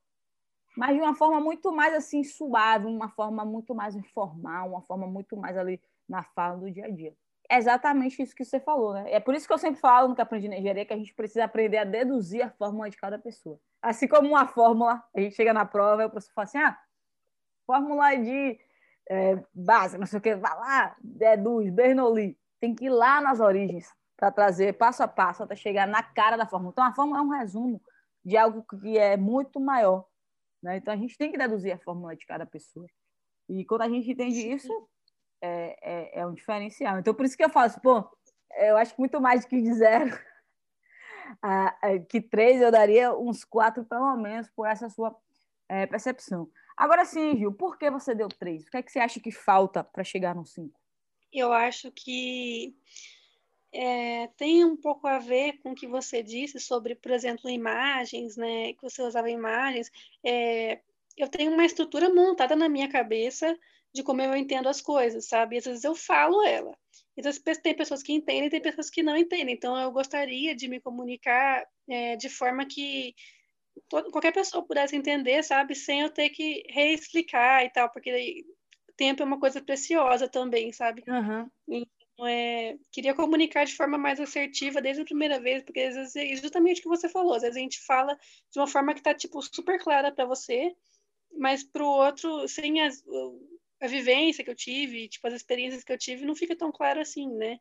mas 0.76 0.96
de 0.96 1.02
uma 1.02 1.16
forma 1.16 1.40
muito 1.40 1.72
mais 1.72 1.94
assim 1.94 2.24
suave, 2.24 2.86
uma 2.86 3.10
forma 3.10 3.46
muito 3.46 3.74
mais 3.74 3.96
informal, 3.96 4.70
uma 4.70 4.82
forma 4.82 5.08
muito 5.08 5.38
mais 5.38 5.58
ali 5.58 5.82
na 6.08 6.22
fala 6.22 6.58
do 6.58 6.70
dia 6.70 6.86
a 6.86 6.90
dia. 6.90 7.16
É 7.50 7.58
exatamente 7.58 8.22
isso 8.22 8.36
que 8.36 8.44
você 8.44 8.60
falou, 8.60 8.94
né? 8.94 9.06
É 9.12 9.20
por 9.20 9.36
isso 9.36 9.48
que 9.48 9.54
eu 9.54 9.58
sempre 9.58 9.80
falo 9.80 10.10
no 10.10 10.16
que 10.16 10.22
aprendi 10.22 10.50
na 10.50 10.58
engenharia 10.58 10.86
que 10.86 10.94
a 10.94 10.98
gente 10.98 11.14
precisa 11.14 11.46
aprender 11.46 11.78
a 11.78 11.84
deduzir 11.84 12.42
a 12.42 12.50
fórmula 12.50 12.90
de 12.90 12.98
cada 12.98 13.20
pessoa. 13.20 13.60
Assim 13.82 14.08
como 14.08 14.28
uma 14.28 14.48
fórmula, 14.48 15.04
a 15.16 15.22
gente 15.22 15.36
chega 15.36 15.54
na 15.54 15.64
prova 15.64 16.02
e 16.02 16.06
o 16.08 16.10
professor 16.10 16.34
fala 16.34 16.46
assim: 16.46 16.58
ah, 16.58 16.78
fórmula 17.66 18.16
de 18.16 18.60
é, 19.10 19.44
base, 19.54 19.98
não 19.98 20.06
sei 20.06 20.20
o 20.20 20.22
que, 20.22 20.36
vai 20.36 20.56
lá, 20.56 20.96
deduz, 21.02 21.70
Bernoulli. 21.72 22.38
Tem 22.60 22.74
que 22.74 22.86
ir 22.86 22.90
lá 22.90 23.22
nas 23.22 23.40
origens 23.40 23.94
para 24.18 24.32
trazer 24.32 24.74
passo 24.74 25.04
a 25.04 25.08
passo 25.08 25.44
até 25.44 25.56
chegar 25.56 25.88
na 25.88 26.02
cara 26.02 26.38
da 26.38 26.48
fórmula. 26.48 26.72
Então, 26.72 26.84
a 26.84 26.94
fórmula 26.94 27.20
é 27.20 27.22
um 27.22 27.30
resumo 27.30 27.82
de 28.24 28.38
algo 28.38 28.64
que 28.64 28.98
é 28.98 29.18
muito 29.18 29.60
maior. 29.60 30.06
Né? 30.64 30.78
Então, 30.78 30.94
a 30.94 30.98
gente 30.98 31.18
tem 31.18 31.32
que 31.32 31.38
deduzir 31.38 31.74
a 31.74 31.78
fórmula 31.78 32.16
de 32.16 32.26
cada 32.26 32.46
pessoa. 32.46 32.88
E 33.48 33.64
quando 33.66 33.84
a 33.84 33.90
gente 33.90 34.10
entende 34.10 34.40
isso, 34.40 34.72
é, 35.42 35.78
é, 35.82 36.20
é 36.22 36.26
um 36.26 36.34
diferencial. 36.34 36.98
Então, 36.98 37.14
por 37.14 37.26
isso 37.26 37.38
que 37.38 37.44
eu 37.44 37.50
falo 37.50 37.68
assim, 37.68 37.80
pô, 37.82 38.04
eu 38.58 38.78
acho 38.78 38.94
que 38.94 39.00
muito 39.00 39.22
mais 39.22 39.42
do 39.42 39.48
que 39.48 39.62
de 39.62 39.74
zero, 39.74 40.18
que 42.10 42.22
três, 42.22 42.62
eu 42.62 42.72
daria 42.72 43.14
uns 43.16 43.44
quatro, 43.44 43.86
pelo 43.86 44.16
menos, 44.16 44.50
por 44.50 44.66
essa 44.66 44.90
sua 44.90 45.16
é, 45.70 45.86
percepção. 45.86 46.50
Agora 46.78 47.06
sim, 47.06 47.38
Gil, 47.38 47.54
por 47.54 47.78
que 47.78 47.90
você 47.90 48.14
deu 48.14 48.28
três? 48.28 48.66
O 48.66 48.72
que 48.72 48.78
é 48.78 48.84
que 48.84 48.92
você 48.92 49.00
acha 49.00 49.20
que 49.20 49.32
falta 49.32 49.84
para 49.84 50.04
chegar 50.04 50.36
no 50.36 50.46
cinco? 50.46 50.80
Eu 51.32 51.52
acho 51.54 51.92
que 51.92 52.76
é, 53.74 54.28
tem 54.38 54.64
um 54.64 54.78
pouco 54.78 55.08
a 55.08 55.20
ver 55.20 55.60
com 55.60 55.72
o 55.72 55.76
que 55.76 55.88
você 55.88 56.24
disse 56.24 56.60
sobre, 56.60 56.96
por 56.96 57.12
exemplo, 57.12 57.50
imagens, 57.50 58.38
né? 58.38 58.74
Que 58.74 58.82
você 58.82 59.02
usava 59.02 59.30
imagens. 59.30 59.92
É, 60.24 60.80
eu 61.18 61.28
tenho 61.30 61.52
uma 61.52 61.66
estrutura 61.66 62.14
montada 62.14 62.56
na 62.56 62.70
minha 62.70 62.90
cabeça 62.90 63.58
de 63.94 64.04
como 64.04 64.22
eu 64.22 64.36
entendo 64.36 64.68
as 64.68 64.82
coisas, 64.82 65.26
sabe? 65.26 65.56
E 65.56 65.60
às 65.60 65.66
vezes 65.66 65.84
eu 65.84 65.96
falo 65.96 66.46
ela. 66.46 66.78
Então, 67.18 67.32
tem 67.64 67.74
pessoas 67.74 68.04
que 68.04 68.12
entendem, 68.12 68.50
tem 68.50 68.62
pessoas 68.62 68.90
que 68.90 69.02
não 69.02 69.16
entendem. 69.16 69.56
Então, 69.56 69.78
eu 69.78 69.92
gostaria 69.92 70.54
de 70.54 70.68
me 70.68 70.82
comunicar 70.82 71.66
é, 71.90 72.18
de 72.18 72.28
forma 72.28 72.66
que 72.66 73.16
todo, 73.90 74.12
qualquer 74.12 74.34
pessoa 74.34 74.66
pudesse 74.66 74.96
entender, 74.96 75.44
sabe? 75.44 75.76
Sem 75.76 76.02
eu 76.02 76.10
ter 76.10 76.30
que 76.30 76.64
reexplicar 76.70 77.64
e 77.64 77.70
tal, 77.70 77.90
porque 77.90 78.46
tempo 78.96 79.22
é 79.22 79.26
uma 79.26 79.40
coisa 79.40 79.62
preciosa 79.62 80.28
também, 80.28 80.72
sabe? 80.72 81.04
Uhum. 81.08 81.50
Então, 81.68 82.28
é, 82.28 82.78
queria 82.92 83.14
comunicar 83.14 83.66
de 83.66 83.76
forma 83.76 83.98
mais 83.98 84.20
assertiva 84.20 84.82
desde 84.82 85.02
a 85.02 85.06
primeira 85.06 85.40
vez, 85.40 85.64
porque 85.64 85.82
às 85.82 85.96
vezes 85.96 86.16
é 86.16 86.36
justamente 86.36 86.80
o 86.80 86.84
que 86.84 86.90
você 86.90 87.10
falou, 87.10 87.34
às 87.34 87.42
vezes 87.42 87.58
a 87.58 87.62
gente 87.62 87.80
fala 87.82 88.18
de 88.52 88.60
uma 88.60 88.68
forma 88.68 88.94
que 88.94 89.02
tá, 89.02 89.14
tipo, 89.14 89.42
super 89.42 89.80
clara 89.80 90.12
para 90.12 90.26
você, 90.26 90.74
mas 91.38 91.64
para 91.64 91.84
o 91.84 91.88
outro, 91.88 92.48
sem 92.48 92.82
as, 92.82 93.04
a 93.82 93.88
vivência 93.88 94.44
que 94.44 94.50
eu 94.50 94.56
tive, 94.56 95.10
tipo, 95.10 95.28
as 95.28 95.34
experiências 95.34 95.84
que 95.84 95.92
eu 95.92 95.98
tive, 95.98 96.26
não 96.26 96.36
fica 96.36 96.56
tão 96.56 96.72
claro 96.72 97.02
assim, 97.02 97.30
né? 97.36 97.60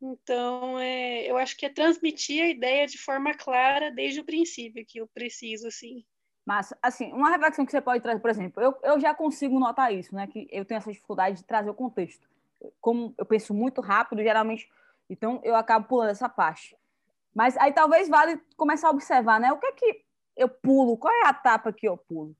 Então, 0.00 0.78
é, 0.78 1.28
eu 1.28 1.36
acho 1.36 1.56
que 1.56 1.66
é 1.66 1.68
transmitir 1.68 2.42
a 2.42 2.48
ideia 2.48 2.86
de 2.86 2.98
forma 2.98 3.34
clara 3.34 3.90
desde 3.90 4.20
o 4.20 4.24
princípio 4.24 4.86
que 4.86 5.00
eu 5.00 5.08
preciso, 5.08 5.66
assim. 5.66 6.04
Mas, 6.46 6.72
assim, 6.80 7.12
uma 7.12 7.30
reflexão 7.30 7.66
que 7.66 7.72
você 7.72 7.80
pode 7.80 8.02
trazer, 8.02 8.20
por 8.20 8.30
exemplo, 8.30 8.62
eu, 8.62 8.74
eu 8.82 9.00
já 9.00 9.12
consigo 9.12 9.58
notar 9.58 9.92
isso, 9.92 10.14
né? 10.14 10.26
Que 10.26 10.48
eu 10.50 10.64
tenho 10.64 10.78
essa 10.78 10.90
dificuldade 10.90 11.38
de 11.38 11.44
trazer 11.44 11.68
o 11.68 11.74
contexto. 11.74 12.26
Como 12.80 13.12
eu 13.18 13.26
penso 13.26 13.52
muito 13.52 13.80
rápido, 13.80 14.22
geralmente, 14.22 14.68
então 15.10 15.40
eu 15.44 15.54
acabo 15.54 15.86
pulando 15.86 16.10
essa 16.10 16.28
parte. 16.28 16.76
Mas 17.34 17.56
aí 17.56 17.72
talvez 17.72 18.08
vale 18.08 18.40
começar 18.56 18.88
a 18.88 18.92
observar, 18.92 19.38
né? 19.40 19.52
O 19.52 19.58
que 19.58 19.66
é 19.66 19.72
que 19.72 20.04
eu 20.36 20.48
pulo? 20.48 20.96
Qual 20.96 21.12
é 21.12 21.26
a 21.26 21.30
etapa 21.30 21.72
que 21.72 21.86
eu 21.86 21.96
pulo? 21.96 22.34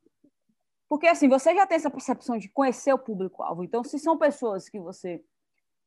Porque, 0.89 1.07
assim, 1.07 1.29
você 1.29 1.55
já 1.55 1.67
tem 1.67 1.77
essa 1.77 1.91
percepção 1.91 2.39
de 2.39 2.49
conhecer 2.49 2.93
o 2.93 2.99
público-alvo. 2.99 3.63
Então, 3.63 3.85
se 3.85 3.99
são 3.99 4.17
pessoas 4.17 4.71
que 4.71 4.81
você 4.81 5.23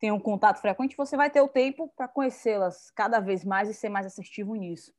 tem 0.02 0.12
um 0.12 0.20
contato 0.20 0.60
frequente, 0.60 0.98
você 0.98 1.16
vai 1.16 1.30
ter 1.30 1.42
o 1.42 1.48
tempo 1.48 1.88
para 1.96 2.08
conhecê-las 2.08 2.90
cada 2.90 3.20
vez 3.20 3.46
mais 3.46 3.70
e 3.70 3.74
ser 3.74 3.88
mais 3.88 4.08
assertivo 4.08 4.56
nisso. 4.56 4.92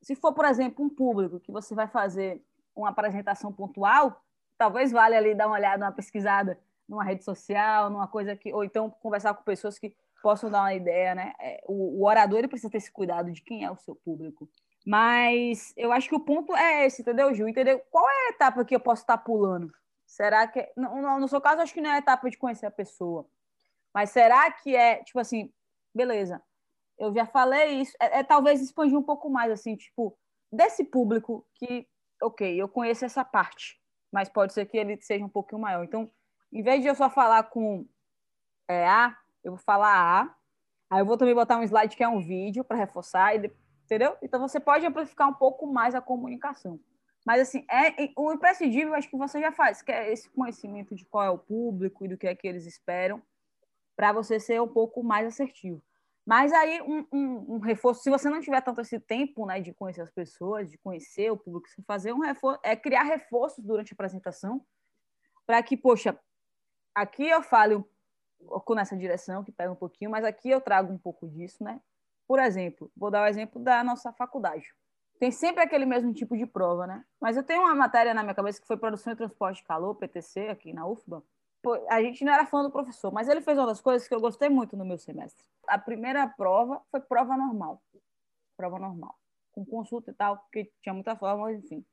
Se 0.00 0.14
for, 0.14 0.32
por 0.32 0.44
exemplo, 0.44 0.84
um 0.84 0.88
público 0.88 1.40
que 1.40 1.50
você 1.50 1.74
vai 1.74 1.88
fazer 1.88 2.40
uma 2.74 2.90
apresentação 2.90 3.52
pontual, 3.52 4.22
talvez 4.56 4.92
valha 4.92 5.18
ali 5.18 5.34
dar 5.34 5.48
uma 5.48 5.56
olhada, 5.56 5.84
uma 5.84 5.90
pesquisada 5.90 6.56
numa 6.88 7.02
rede 7.02 7.24
social, 7.24 7.90
numa 7.90 8.06
coisa 8.06 8.36
que, 8.36 8.54
ou 8.54 8.62
então 8.62 8.88
conversar 8.88 9.34
com 9.34 9.42
pessoas 9.42 9.80
que 9.80 9.96
possam 10.22 10.48
dar 10.48 10.60
uma 10.60 10.74
ideia, 10.74 11.12
né? 11.16 11.32
É, 11.40 11.60
o, 11.66 12.00
o 12.00 12.06
orador 12.06 12.38
ele 12.38 12.48
precisa 12.48 12.70
ter 12.70 12.78
esse 12.78 12.92
cuidado 12.92 13.32
de 13.32 13.42
quem 13.42 13.64
é 13.64 13.70
o 13.70 13.76
seu 13.76 13.96
público. 13.96 14.48
Mas 14.86 15.72
eu 15.76 15.90
acho 15.90 16.08
que 16.08 16.14
o 16.14 16.20
ponto 16.20 16.54
é 16.54 16.86
esse, 16.86 17.02
entendeu, 17.02 17.34
Gil? 17.34 17.48
Entendeu? 17.48 17.82
Qual 17.90 18.08
é 18.08 18.26
a 18.28 18.30
etapa 18.30 18.64
que 18.64 18.76
eu 18.76 18.80
posso 18.80 19.02
estar 19.02 19.18
pulando? 19.18 19.72
Será 20.06 20.46
que. 20.46 20.70
No, 20.76 21.18
no 21.18 21.26
seu 21.26 21.40
caso, 21.40 21.62
acho 21.62 21.74
que 21.74 21.80
não 21.80 21.90
é 21.90 21.94
a 21.94 21.98
etapa 21.98 22.30
de 22.30 22.38
conhecer 22.38 22.66
a 22.66 22.70
pessoa. 22.70 23.28
Mas 23.96 24.10
será 24.10 24.50
que 24.50 24.76
é, 24.76 25.02
tipo 25.02 25.18
assim, 25.18 25.50
beleza, 25.94 26.42
eu 26.98 27.14
já 27.14 27.24
falei 27.24 27.80
isso, 27.80 27.96
é, 27.98 28.18
é, 28.18 28.22
talvez 28.22 28.60
expandir 28.60 28.98
um 28.98 29.02
pouco 29.02 29.30
mais, 29.30 29.50
assim, 29.50 29.74
tipo, 29.74 30.14
desse 30.52 30.84
público 30.84 31.46
que, 31.54 31.88
ok, 32.22 32.60
eu 32.60 32.68
conheço 32.68 33.06
essa 33.06 33.24
parte, 33.24 33.80
mas 34.12 34.28
pode 34.28 34.52
ser 34.52 34.66
que 34.66 34.76
ele 34.76 35.00
seja 35.00 35.24
um 35.24 35.30
pouquinho 35.30 35.62
maior. 35.62 35.82
Então, 35.82 36.12
em 36.52 36.62
vez 36.62 36.82
de 36.82 36.88
eu 36.88 36.94
só 36.94 37.08
falar 37.08 37.44
com 37.44 37.88
é, 38.68 38.86
A, 38.86 39.16
eu 39.42 39.52
vou 39.52 39.60
falar 39.64 39.94
A, 40.20 40.36
aí 40.90 41.00
eu 41.00 41.06
vou 41.06 41.16
também 41.16 41.34
botar 41.34 41.56
um 41.56 41.62
slide 41.62 41.96
que 41.96 42.04
é 42.04 42.08
um 42.08 42.20
vídeo 42.20 42.62
para 42.62 42.76
reforçar, 42.76 43.34
entendeu? 43.86 44.14
Então, 44.20 44.38
você 44.46 44.60
pode 44.60 44.84
amplificar 44.84 45.26
um 45.26 45.34
pouco 45.34 45.66
mais 45.66 45.94
a 45.94 46.02
comunicação. 46.02 46.78
Mas, 47.24 47.40
assim, 47.40 47.64
é, 47.70 48.12
o 48.14 48.30
imprescindível, 48.30 48.92
acho 48.92 49.08
que 49.08 49.16
você 49.16 49.40
já 49.40 49.52
faz, 49.52 49.80
que 49.80 49.90
é 49.90 50.12
esse 50.12 50.28
conhecimento 50.28 50.94
de 50.94 51.06
qual 51.06 51.24
é 51.24 51.30
o 51.30 51.38
público 51.38 52.04
e 52.04 52.08
do 52.08 52.18
que 52.18 52.26
é 52.26 52.34
que 52.34 52.46
eles 52.46 52.66
esperam 52.66 53.22
para 53.96 54.12
você 54.12 54.38
ser 54.38 54.60
um 54.60 54.68
pouco 54.68 55.02
mais 55.02 55.26
assertivo. 55.26 55.82
Mas 56.26 56.52
aí, 56.52 56.82
um, 56.82 57.06
um, 57.12 57.54
um, 57.54 57.58
reforço, 57.58 58.02
se 58.02 58.10
você 58.10 58.28
não 58.28 58.40
tiver 58.40 58.60
tanto 58.60 58.80
esse 58.80 58.98
tempo 58.98 59.46
né, 59.46 59.60
de 59.60 59.72
conhecer 59.72 60.02
as 60.02 60.10
pessoas, 60.10 60.68
de 60.68 60.76
conhecer 60.76 61.30
o 61.30 61.36
público, 61.36 61.68
fazer 61.86 62.12
um 62.12 62.18
reforço, 62.18 62.58
é 62.64 62.74
criar 62.74 63.04
reforços 63.04 63.64
durante 63.64 63.92
a 63.92 63.94
apresentação, 63.94 64.60
para 65.46 65.62
que, 65.62 65.76
poxa, 65.76 66.18
aqui 66.92 67.28
eu 67.28 67.38
um 67.38 68.46
pouco 68.48 68.74
nessa 68.74 68.96
direção, 68.96 69.44
que 69.44 69.52
pega 69.52 69.70
um 69.70 69.76
pouquinho, 69.76 70.10
mas 70.10 70.24
aqui 70.24 70.50
eu 70.50 70.60
trago 70.60 70.92
um 70.92 70.98
pouco 70.98 71.28
disso, 71.28 71.62
né? 71.62 71.80
Por 72.26 72.40
exemplo, 72.40 72.90
vou 72.96 73.08
dar 73.08 73.20
o 73.20 73.24
um 73.24 73.28
exemplo 73.28 73.62
da 73.62 73.84
nossa 73.84 74.12
faculdade. 74.12 74.74
Tem 75.20 75.30
sempre 75.30 75.62
aquele 75.62 75.86
mesmo 75.86 76.12
tipo 76.12 76.36
de 76.36 76.44
prova, 76.44 76.88
né? 76.88 77.04
Mas 77.20 77.36
eu 77.36 77.44
tenho 77.44 77.62
uma 77.62 77.74
matéria 77.74 78.12
na 78.12 78.22
minha 78.22 78.34
cabeça 78.34 78.60
que 78.60 78.66
foi 78.66 78.76
Produção 78.76 79.12
e 79.12 79.16
Transporte 79.16 79.58
de 79.58 79.64
Calor, 79.64 79.94
PTC, 79.94 80.48
aqui 80.48 80.72
na 80.72 80.86
UFBA, 80.86 81.22
a 81.88 82.02
gente 82.02 82.24
não 82.24 82.32
era 82.32 82.46
fã 82.46 82.62
do 82.62 82.70
professor, 82.70 83.12
mas 83.12 83.28
ele 83.28 83.40
fez 83.40 83.56
uma 83.58 83.66
das 83.66 83.80
coisas 83.80 84.06
que 84.06 84.14
eu 84.14 84.20
gostei 84.20 84.48
muito 84.48 84.76
no 84.76 84.84
meu 84.84 84.98
semestre. 84.98 85.44
A 85.66 85.78
primeira 85.78 86.26
prova 86.26 86.80
foi 86.90 87.00
prova 87.00 87.36
normal. 87.36 87.82
Prova 88.56 88.78
normal. 88.78 89.16
Com 89.52 89.64
consulta 89.64 90.10
e 90.10 90.14
tal, 90.14 90.38
porque 90.38 90.70
tinha 90.82 90.94
muita 90.94 91.16
forma, 91.16 91.52
enfim. 91.52 91.84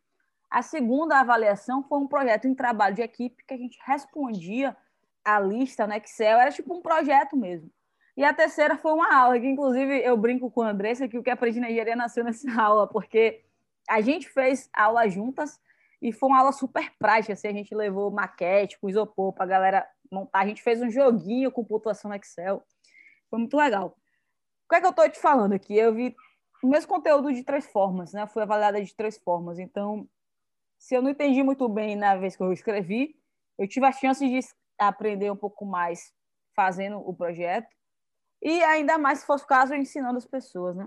A 0.49 0.61
segunda 0.61 1.19
avaliação 1.19 1.81
foi 1.83 1.97
um 1.97 2.07
projeto 2.07 2.47
em 2.47 2.53
trabalho 2.53 2.95
de 2.95 3.01
equipe 3.01 3.43
que 3.45 3.53
a 3.53 3.57
gente 3.57 3.79
respondia 3.83 4.75
a 5.25 5.39
lista 5.39 5.87
no 5.87 5.93
Excel, 5.93 6.39
era 6.39 6.51
tipo 6.51 6.73
um 6.75 6.81
projeto 6.81 7.35
mesmo. 7.35 7.71
E 8.15 8.23
a 8.23 8.33
terceira 8.33 8.77
foi 8.77 8.93
uma 8.93 9.11
aula, 9.15 9.39
que 9.39 9.47
inclusive 9.47 10.03
eu 10.03 10.15
brinco 10.15 10.51
com 10.51 10.61
a 10.61 10.69
Andressa 10.69 11.07
que 11.07 11.17
o 11.17 11.23
que 11.23 11.31
aprendi 11.31 11.59
na 11.59 11.67
engenharia 11.67 11.95
nasceu 11.95 12.23
nessa 12.23 12.47
aula, 12.61 12.87
porque 12.87 13.43
a 13.89 14.01
gente 14.01 14.29
fez 14.29 14.69
aula 14.73 15.07
juntas 15.09 15.59
e 16.03 16.11
foi 16.11 16.27
uma 16.27 16.39
aula 16.39 16.51
super 16.51 16.91
prática. 16.99 17.31
Assim, 17.31 17.47
a 17.47 17.53
gente 17.53 17.73
levou 17.73 18.11
maquete 18.11 18.77
com 18.77 18.89
isopor 18.89 19.31
para 19.31 19.45
a 19.45 19.47
galera 19.47 19.89
montar. 20.11 20.41
A 20.41 20.45
gente 20.45 20.61
fez 20.61 20.81
um 20.81 20.89
joguinho 20.89 21.49
com 21.49 21.63
pontuação 21.63 22.09
no 22.09 22.15
Excel. 22.17 22.61
Foi 23.29 23.39
muito 23.39 23.55
legal. 23.55 23.97
O 24.65 24.69
que 24.69 24.75
é 24.75 24.81
que 24.81 24.85
eu 24.85 24.89
estou 24.89 25.09
te 25.09 25.17
falando 25.17 25.53
aqui? 25.53 25.73
Eu 25.77 25.93
vi 25.95 26.13
o 26.61 26.67
mesmo 26.67 26.89
conteúdo 26.89 27.31
de 27.31 27.41
três 27.41 27.65
formas, 27.67 28.11
né? 28.11 28.27
Fui 28.27 28.43
avaliada 28.43 28.83
de 28.83 28.93
três 28.93 29.17
formas. 29.17 29.57
Então, 29.57 30.05
se 30.77 30.93
eu 30.93 31.01
não 31.01 31.09
entendi 31.09 31.41
muito 31.41 31.69
bem 31.69 31.95
na 31.95 32.17
vez 32.17 32.35
que 32.35 32.43
eu 32.43 32.51
escrevi, 32.51 33.15
eu 33.57 33.65
tive 33.65 33.85
a 33.85 33.91
chance 33.93 34.27
de 34.27 34.39
aprender 34.77 35.31
um 35.31 35.37
pouco 35.37 35.65
mais 35.65 36.13
fazendo 36.53 36.97
o 36.97 37.15
projeto 37.15 37.73
e 38.41 38.61
ainda 38.63 38.97
mais 38.97 39.19
se 39.19 39.25
fosse 39.25 39.45
o 39.45 39.47
caso 39.47 39.73
ensinando 39.73 40.17
as 40.17 40.25
pessoas, 40.25 40.75
né? 40.75 40.83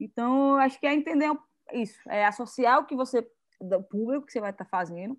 Então, 0.00 0.56
acho 0.56 0.80
que 0.80 0.86
é 0.86 0.94
entender 0.94 1.30
isso, 1.74 1.98
é 2.08 2.24
associar 2.24 2.78
o 2.78 2.86
que 2.86 2.96
você 2.96 3.28
do 3.60 3.82
público 3.82 4.26
que 4.26 4.32
você 4.32 4.40
vai 4.40 4.50
estar 4.50 4.64
fazendo 4.64 5.18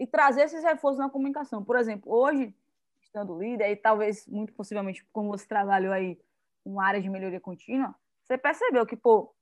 e 0.00 0.06
trazer 0.06 0.42
esses 0.42 0.62
reforços 0.62 0.98
na 0.98 1.10
comunicação. 1.10 1.64
Por 1.64 1.76
exemplo, 1.76 2.12
hoje, 2.12 2.54
estando 3.02 3.38
líder, 3.38 3.70
e 3.70 3.76
talvez, 3.76 4.26
muito 4.26 4.52
possivelmente, 4.54 5.06
como 5.12 5.28
você 5.28 5.46
trabalhou 5.46 5.92
aí 5.92 6.18
uma 6.64 6.84
área 6.84 7.00
de 7.00 7.10
melhoria 7.10 7.40
contínua, 7.40 7.94
você 8.24 8.38
percebeu 8.38 8.86
que, 8.86 8.96
pô, 8.96 9.34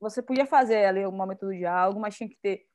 você 0.00 0.20
podia 0.20 0.46
fazer 0.46 0.84
ali 0.84 1.06
uma 1.06 1.26
metodologia 1.26 1.72
algo, 1.72 2.00
mas 2.00 2.16
tinha 2.16 2.28
que 2.28 2.36
ter 2.36 2.66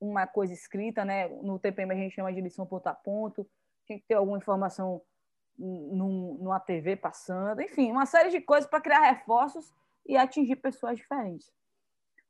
uma 0.00 0.26
coisa 0.26 0.52
escrita, 0.52 1.04
né? 1.04 1.28
No 1.28 1.58
TPM 1.58 1.92
a 1.92 1.96
gente 1.96 2.14
chama 2.14 2.32
de 2.32 2.40
lição 2.40 2.66
ponto 2.66 2.86
a 2.86 2.94
ponto, 2.94 3.46
tinha 3.84 3.98
que 3.98 4.06
ter 4.06 4.14
alguma 4.14 4.38
informação 4.38 5.02
num, 5.58 6.38
numa 6.40 6.58
TV 6.58 6.96
passando, 6.96 7.60
enfim, 7.60 7.90
uma 7.92 8.06
série 8.06 8.30
de 8.30 8.40
coisas 8.40 8.68
para 8.68 8.80
criar 8.80 9.00
reforços 9.00 9.74
e 10.06 10.16
atingir 10.16 10.56
pessoas 10.56 10.96
diferentes. 10.96 11.52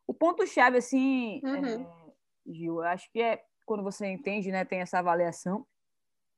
O 0.07 0.13
ponto-chave, 0.13 0.79
assim, 0.79 1.41
uhum. 1.45 1.65
é, 1.65 2.00
Gil, 2.47 2.77
eu 2.77 2.83
acho 2.83 3.11
que 3.11 3.21
é 3.21 3.43
quando 3.67 3.83
você 3.83 4.07
entende, 4.07 4.51
né, 4.51 4.65
tem 4.65 4.81
essa 4.81 4.99
avaliação, 4.99 5.67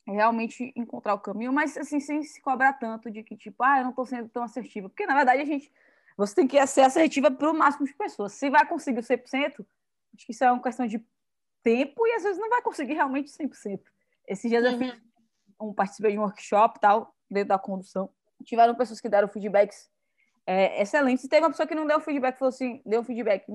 é 0.07 0.13
realmente 0.13 0.73
encontrar 0.77 1.15
o 1.15 1.21
caminho, 1.21 1.53
mas 1.53 1.77
assim, 1.77 2.01
sem 2.01 2.23
se 2.23 2.41
cobrar 2.43 2.75
tanto 2.75 3.11
de 3.11 3.23
que, 3.23 3.37
tipo, 3.37 3.63
ah, 3.63 3.79
eu 3.79 3.85
não 3.85 3.91
estou 3.91 4.05
sendo 4.05 4.29
tão 4.29 4.43
assertiva. 4.43 4.89
Porque, 4.89 5.07
na 5.07 5.15
verdade, 5.15 5.43
a 5.43 5.45
gente, 5.45 5.73
você 6.17 6.35
tem 6.35 6.47
que 6.47 6.67
ser 6.67 6.83
assertiva 6.83 7.31
para 7.31 7.51
o 7.51 7.55
máximo 7.55 7.87
de 7.87 7.95
pessoas. 7.95 8.33
Se 8.33 8.51
vai 8.51 8.67
conseguir 8.67 8.99
o 8.99 9.03
100%, 9.03 9.65
acho 10.15 10.27
que 10.27 10.33
isso 10.33 10.45
é 10.45 10.51
uma 10.51 10.63
questão 10.63 10.87
de 10.87 11.03
tempo 11.63 12.07
e 12.07 12.13
às 12.15 12.23
vezes 12.23 12.39
não 12.39 12.51
vai 12.51 12.61
conseguir 12.61 12.95
realmente 12.95 13.31
100%. 13.31 13.81
Esses 14.27 14.51
dias 14.51 14.65
uhum. 14.65 14.73
eu 14.73 14.79
fiz 14.79 15.03
um, 15.61 15.73
participei 15.73 16.13
de 16.13 16.19
um 16.19 16.23
workshop 16.23 16.81
tal, 16.81 17.15
dentro 17.31 17.51
da 17.51 17.59
condução. 17.59 18.11
Tiveram 18.45 18.75
pessoas 18.75 19.01
que 19.01 19.09
deram 19.09 19.29
feedbacks 19.29 19.89
é, 20.47 20.83
excelentes. 20.83 21.25
E 21.25 21.29
teve 21.29 21.45
uma 21.45 21.51
pessoa 21.51 21.67
que 21.67 21.75
não 21.75 21.87
deu 21.87 22.01
feedback, 22.01 22.39
falou 22.39 22.51
assim, 22.51 22.83
deu 22.85 23.05
feedback. 23.05 23.47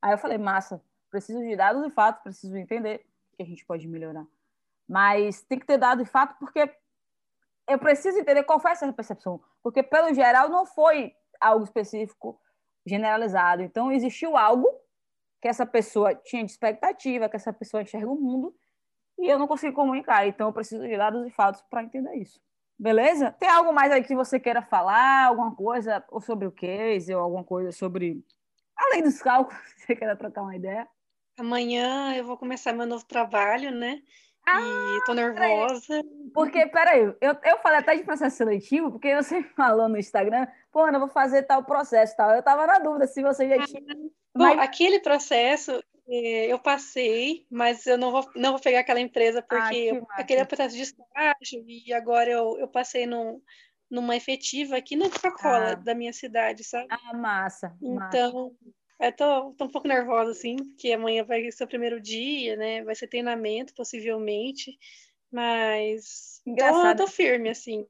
Aí 0.00 0.12
eu 0.12 0.18
falei, 0.18 0.38
massa, 0.38 0.82
preciso 1.12 1.38
de 1.40 1.54
dados 1.54 1.86
e 1.86 1.90
fatos, 1.90 2.22
preciso 2.22 2.56
entender 2.56 3.06
que 3.36 3.42
a 3.42 3.46
gente 3.46 3.64
pode 3.64 3.86
melhorar. 3.86 4.26
Mas 4.88 5.42
tem 5.42 5.58
que 5.58 5.66
ter 5.66 5.78
dado 5.78 6.02
e 6.02 6.06
fato 6.06 6.36
porque 6.38 6.74
eu 7.68 7.78
preciso 7.78 8.18
entender 8.18 8.42
qual 8.42 8.58
foi 8.58 8.72
essa 8.72 8.90
percepção. 8.92 9.40
Porque, 9.62 9.82
pelo 9.82 10.12
geral, 10.14 10.48
não 10.48 10.66
foi 10.66 11.14
algo 11.40 11.64
específico, 11.64 12.40
generalizado. 12.84 13.62
Então, 13.62 13.92
existiu 13.92 14.36
algo 14.36 14.68
que 15.40 15.48
essa 15.48 15.66
pessoa 15.66 16.14
tinha 16.14 16.44
de 16.44 16.50
expectativa, 16.50 17.28
que 17.28 17.36
essa 17.36 17.52
pessoa 17.52 17.82
enxerga 17.82 18.08
o 18.08 18.16
mundo, 18.16 18.54
e 19.18 19.28
eu 19.28 19.38
não 19.38 19.46
consigo 19.46 19.74
comunicar. 19.74 20.26
Então, 20.26 20.48
eu 20.48 20.52
preciso 20.52 20.82
de 20.82 20.96
dados 20.96 21.26
e 21.26 21.30
fatos 21.30 21.62
para 21.62 21.84
entender 21.84 22.14
isso. 22.14 22.40
Beleza? 22.78 23.30
Tem 23.32 23.48
algo 23.48 23.72
mais 23.72 23.92
aí 23.92 24.02
que 24.02 24.14
você 24.14 24.40
queira 24.40 24.62
falar? 24.62 25.26
Alguma 25.26 25.54
coisa 25.54 26.04
ou 26.10 26.20
sobre 26.20 26.46
o 26.46 26.52
case, 26.52 27.14
ou 27.14 27.20
alguma 27.20 27.44
coisa 27.44 27.70
sobre. 27.70 28.24
Além 28.76 29.02
dos 29.02 29.20
cálculos, 29.22 29.60
você 29.78 29.94
queira 29.94 30.16
trocar 30.16 30.42
uma 30.42 30.56
ideia? 30.56 30.88
Amanhã 31.42 32.14
eu 32.14 32.24
vou 32.24 32.36
começar 32.38 32.72
meu 32.72 32.86
novo 32.86 33.04
trabalho, 33.04 33.72
né? 33.72 34.00
Ah, 34.46 34.60
e 34.60 35.04
tô 35.04 35.12
nervosa. 35.12 36.00
Porque, 36.32 36.66
peraí, 36.66 37.00
eu, 37.20 37.36
eu 37.44 37.58
falei 37.58 37.80
até 37.80 37.96
de 37.96 38.04
processo 38.04 38.36
seletivo, 38.36 38.92
porque 38.92 39.14
você 39.16 39.42
falou 39.56 39.88
no 39.88 39.98
Instagram, 39.98 40.46
pô, 40.70 40.84
Ana, 40.84 40.96
eu 40.96 41.00
vou 41.00 41.08
fazer 41.08 41.42
tal 41.42 41.64
processo 41.64 42.16
tal. 42.16 42.30
Eu 42.30 42.44
tava 42.44 42.64
na 42.64 42.78
dúvida 42.78 43.08
se 43.08 43.20
você 43.22 43.48
já 43.48 43.66
tinha. 43.66 43.82
Bom, 44.34 44.44
mas... 44.44 44.58
aquele 44.60 45.00
processo 45.00 45.82
é, 46.08 46.46
eu 46.46 46.60
passei, 46.60 47.44
mas 47.50 47.86
eu 47.88 47.98
não 47.98 48.12
vou, 48.12 48.30
não 48.36 48.52
vou 48.52 48.60
pegar 48.60 48.80
aquela 48.80 49.00
empresa 49.00 49.40
ah, 49.40 49.42
porque 49.42 50.00
ah, 50.10 50.20
aquele 50.20 50.44
processo 50.44 50.76
de 50.76 50.82
estágio 50.82 51.64
e 51.66 51.92
agora 51.92 52.30
eu, 52.30 52.56
eu 52.56 52.68
passei 52.68 53.04
num, 53.04 53.42
numa 53.90 54.14
efetiva 54.14 54.76
aqui 54.76 54.94
na 54.94 55.10
Coca-Cola 55.10 55.72
ah. 55.72 55.74
da 55.74 55.92
minha 55.92 56.12
cidade, 56.12 56.62
sabe? 56.62 56.86
Ah, 56.88 57.14
massa. 57.14 57.76
Então, 57.82 58.44
massa. 58.44 58.56
Eu 59.02 59.12
tô, 59.12 59.52
tô 59.52 59.64
um 59.64 59.68
pouco 59.68 59.88
nervosa, 59.88 60.30
assim, 60.30 60.56
porque 60.56 60.92
amanhã 60.92 61.24
vai 61.24 61.50
ser 61.50 61.64
o 61.64 61.68
primeiro 61.68 62.00
dia, 62.00 62.56
né? 62.56 62.82
Vai 62.84 62.94
ser 62.94 63.08
treinamento, 63.08 63.74
possivelmente, 63.74 64.78
mas 65.30 66.40
Engraçado. 66.46 66.98
Tô, 66.98 67.04
tô 67.04 67.10
firme, 67.10 67.48
assim. 67.48 67.86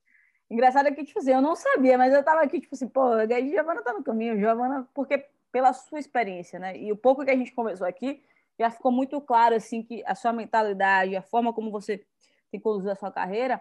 Engraçado 0.50 0.88
é 0.88 0.92
que, 0.92 1.04
tipo 1.04 1.18
assim, 1.18 1.32
eu 1.32 1.40
não 1.40 1.56
sabia, 1.56 1.96
mas 1.96 2.12
eu 2.12 2.22
tava 2.22 2.42
aqui, 2.42 2.60
tipo 2.60 2.74
assim, 2.74 2.88
pô, 2.88 3.02
a 3.12 3.26
Giovana 3.26 3.82
tá 3.82 3.92
no 3.92 4.04
caminho, 4.04 4.38
Giovana, 4.38 4.86
porque 4.92 5.24
pela 5.50 5.72
sua 5.72 5.98
experiência, 5.98 6.58
né? 6.58 6.76
E 6.76 6.92
o 6.92 6.96
pouco 6.96 7.24
que 7.24 7.30
a 7.30 7.36
gente 7.36 7.52
conversou 7.52 7.86
aqui 7.86 8.22
já 8.58 8.70
ficou 8.70 8.92
muito 8.92 9.20
claro 9.20 9.54
assim 9.54 9.82
que 9.82 10.02
a 10.06 10.14
sua 10.14 10.32
mentalidade, 10.32 11.16
a 11.16 11.22
forma 11.22 11.52
como 11.52 11.70
você 11.70 12.04
tem 12.50 12.60
conduzido 12.60 12.92
a 12.92 12.96
sua 12.96 13.10
carreira, 13.10 13.60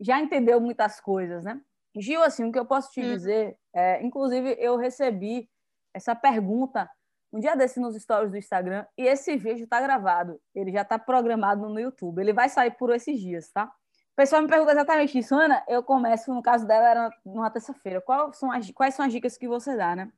já 0.00 0.20
entendeu 0.20 0.60
muitas 0.60 1.00
coisas, 1.00 1.44
né? 1.44 1.60
Gil, 1.94 2.22
assim, 2.22 2.44
o 2.44 2.52
que 2.52 2.58
eu 2.58 2.66
posso 2.66 2.90
te 2.92 3.00
hum. 3.00 3.04
dizer, 3.04 3.56
é, 3.74 4.02
inclusive 4.02 4.56
eu 4.58 4.76
recebi 4.76 5.48
essa 5.96 6.14
pergunta 6.14 6.88
um 7.32 7.40
dia 7.40 7.56
desse 7.56 7.80
nos 7.80 7.96
stories 7.96 8.30
do 8.30 8.36
Instagram 8.36 8.84
e 8.98 9.02
esse 9.06 9.34
vídeo 9.36 9.64
está 9.64 9.80
gravado, 9.80 10.38
ele 10.54 10.70
já 10.70 10.82
está 10.82 10.98
programado 10.98 11.68
no 11.68 11.80
YouTube, 11.80 12.20
ele 12.20 12.34
vai 12.34 12.48
sair 12.50 12.70
por 12.72 12.94
esses 12.94 13.18
dias, 13.18 13.50
tá? 13.50 13.64
O 13.64 14.16
pessoal 14.16 14.42
me 14.42 14.48
pergunta 14.48 14.72
exatamente 14.72 15.18
isso, 15.18 15.34
Ana. 15.34 15.62
Eu 15.68 15.82
começo, 15.82 16.32
no 16.32 16.42
caso 16.42 16.66
dela, 16.66 16.88
era 16.88 17.10
numa 17.24 17.50
terça-feira. 17.50 18.00
Quais 18.00 18.38
são 18.38 18.50
as, 18.50 18.70
quais 18.70 18.94
são 18.94 19.04
as 19.04 19.12
dicas 19.12 19.36
que 19.36 19.46
você 19.46 19.76
dá, 19.76 19.94
né? 19.94 20.10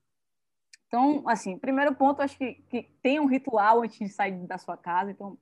Então, 0.86 1.24
assim, 1.26 1.58
primeiro 1.58 1.92
ponto, 1.94 2.22
acho 2.22 2.38
que, 2.38 2.54
que 2.68 2.82
tem 3.02 3.18
um 3.18 3.26
ritual 3.26 3.82
antes 3.82 3.98
de 3.98 4.08
sair 4.08 4.46
da 4.46 4.56
sua 4.56 4.76
casa. 4.76 5.10
Então, 5.10 5.36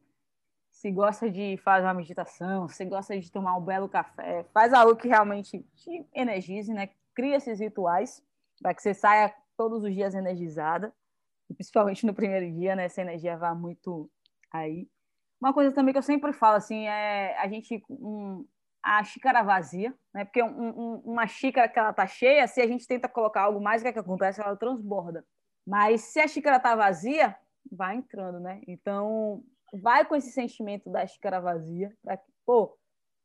se 0.71 0.91
gosta 0.91 1.31
de 1.31 1.59
fazer 1.59 1.87
uma 1.87 1.93
meditação, 1.93 2.67
se 2.69 2.85
gosta 2.87 3.19
de 3.19 3.31
tomar 3.31 3.57
um 3.59 3.63
belo 3.63 3.89
café, 3.89 4.45
faz 4.55 4.73
algo 4.73 4.97
que 4.97 5.09
realmente 5.09 5.63
te 5.75 6.07
energize, 6.15 6.73
né? 6.73 6.89
Cria 7.15 7.37
esses 7.37 7.61
rituais 7.61 8.23
para 8.63 8.73
que 8.73 8.81
você 8.81 8.95
saia 8.95 9.35
todos 9.57 9.83
os 9.83 9.95
dias 9.95 10.15
energizada, 10.15 10.93
principalmente 11.55 12.05
no 12.07 12.15
primeiro 12.15 12.51
dia, 12.53 12.77
né? 12.77 12.85
Essa 12.85 13.03
energia 13.03 13.37
vá 13.37 13.55
muito 13.55 14.11
aí. 14.53 14.89
Uma 15.41 15.53
coisa 15.53 15.73
também 15.73 15.93
que 15.93 15.99
eu 15.99 16.03
sempre 16.03 16.33
falo, 16.33 16.57
assim, 16.57 16.87
é 16.87 17.37
a 17.39 17.49
gente... 17.49 17.83
Um, 17.91 18.47
a 18.87 19.03
xícara 19.03 19.43
vazia, 19.43 19.93
né? 20.15 20.25
Porque 20.25 20.41
um, 20.41 20.69
um, 20.69 20.97
uma 21.05 21.27
xícara 21.27 21.69
que 21.69 21.77
ela 21.77 21.93
tá 21.93 22.07
cheia, 22.07 22.47
se 22.47 22.61
a 22.61 22.67
gente 22.69 22.87
tenta 22.87 23.09
colocar 23.09 23.43
algo 23.43 23.61
mais, 23.61 23.83
o 23.83 23.85
que, 23.85 23.89
é 23.89 23.93
que 23.93 23.99
acontece? 23.99 24.41
Ela 24.41 24.57
transborda. 24.57 25.27
Mas 25.67 26.03
se 26.03 26.21
a 26.21 26.29
xícara 26.29 26.59
está 26.59 26.77
vazia, 26.77 27.37
vai 27.71 27.97
entrando, 27.97 28.39
né? 28.39 28.61
Então, 28.69 29.43
vai 29.73 30.05
com 30.05 30.15
esse 30.15 30.31
sentimento 30.31 30.89
da 30.89 31.05
xícara 31.05 31.41
vazia, 31.41 31.93
para 32.01 32.17
que, 32.17 32.31
pô, 32.47 32.79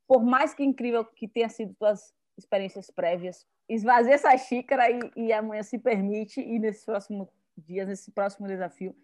por 0.07 0.23
mais 0.23 0.51
que 0.51 0.63
incrível 0.63 1.05
que 1.05 1.27
tenha 1.27 1.47
sido 1.47 1.75
suas 1.75 2.11
experiências 2.35 2.89
prévias, 2.89 3.45
esvazie 3.73 4.13
essa 4.13 4.35
xícara 4.37 4.89
e, 4.89 4.99
e 5.15 5.33
amanhã 5.33 5.63
se 5.63 5.77
permite, 5.77 6.41
e 6.41 6.59
nesses 6.59 6.85
próximos 6.85 7.27
dias, 7.57 7.87
nesse 7.87 8.11
próximo 8.11 8.47
desafio, 8.47 8.95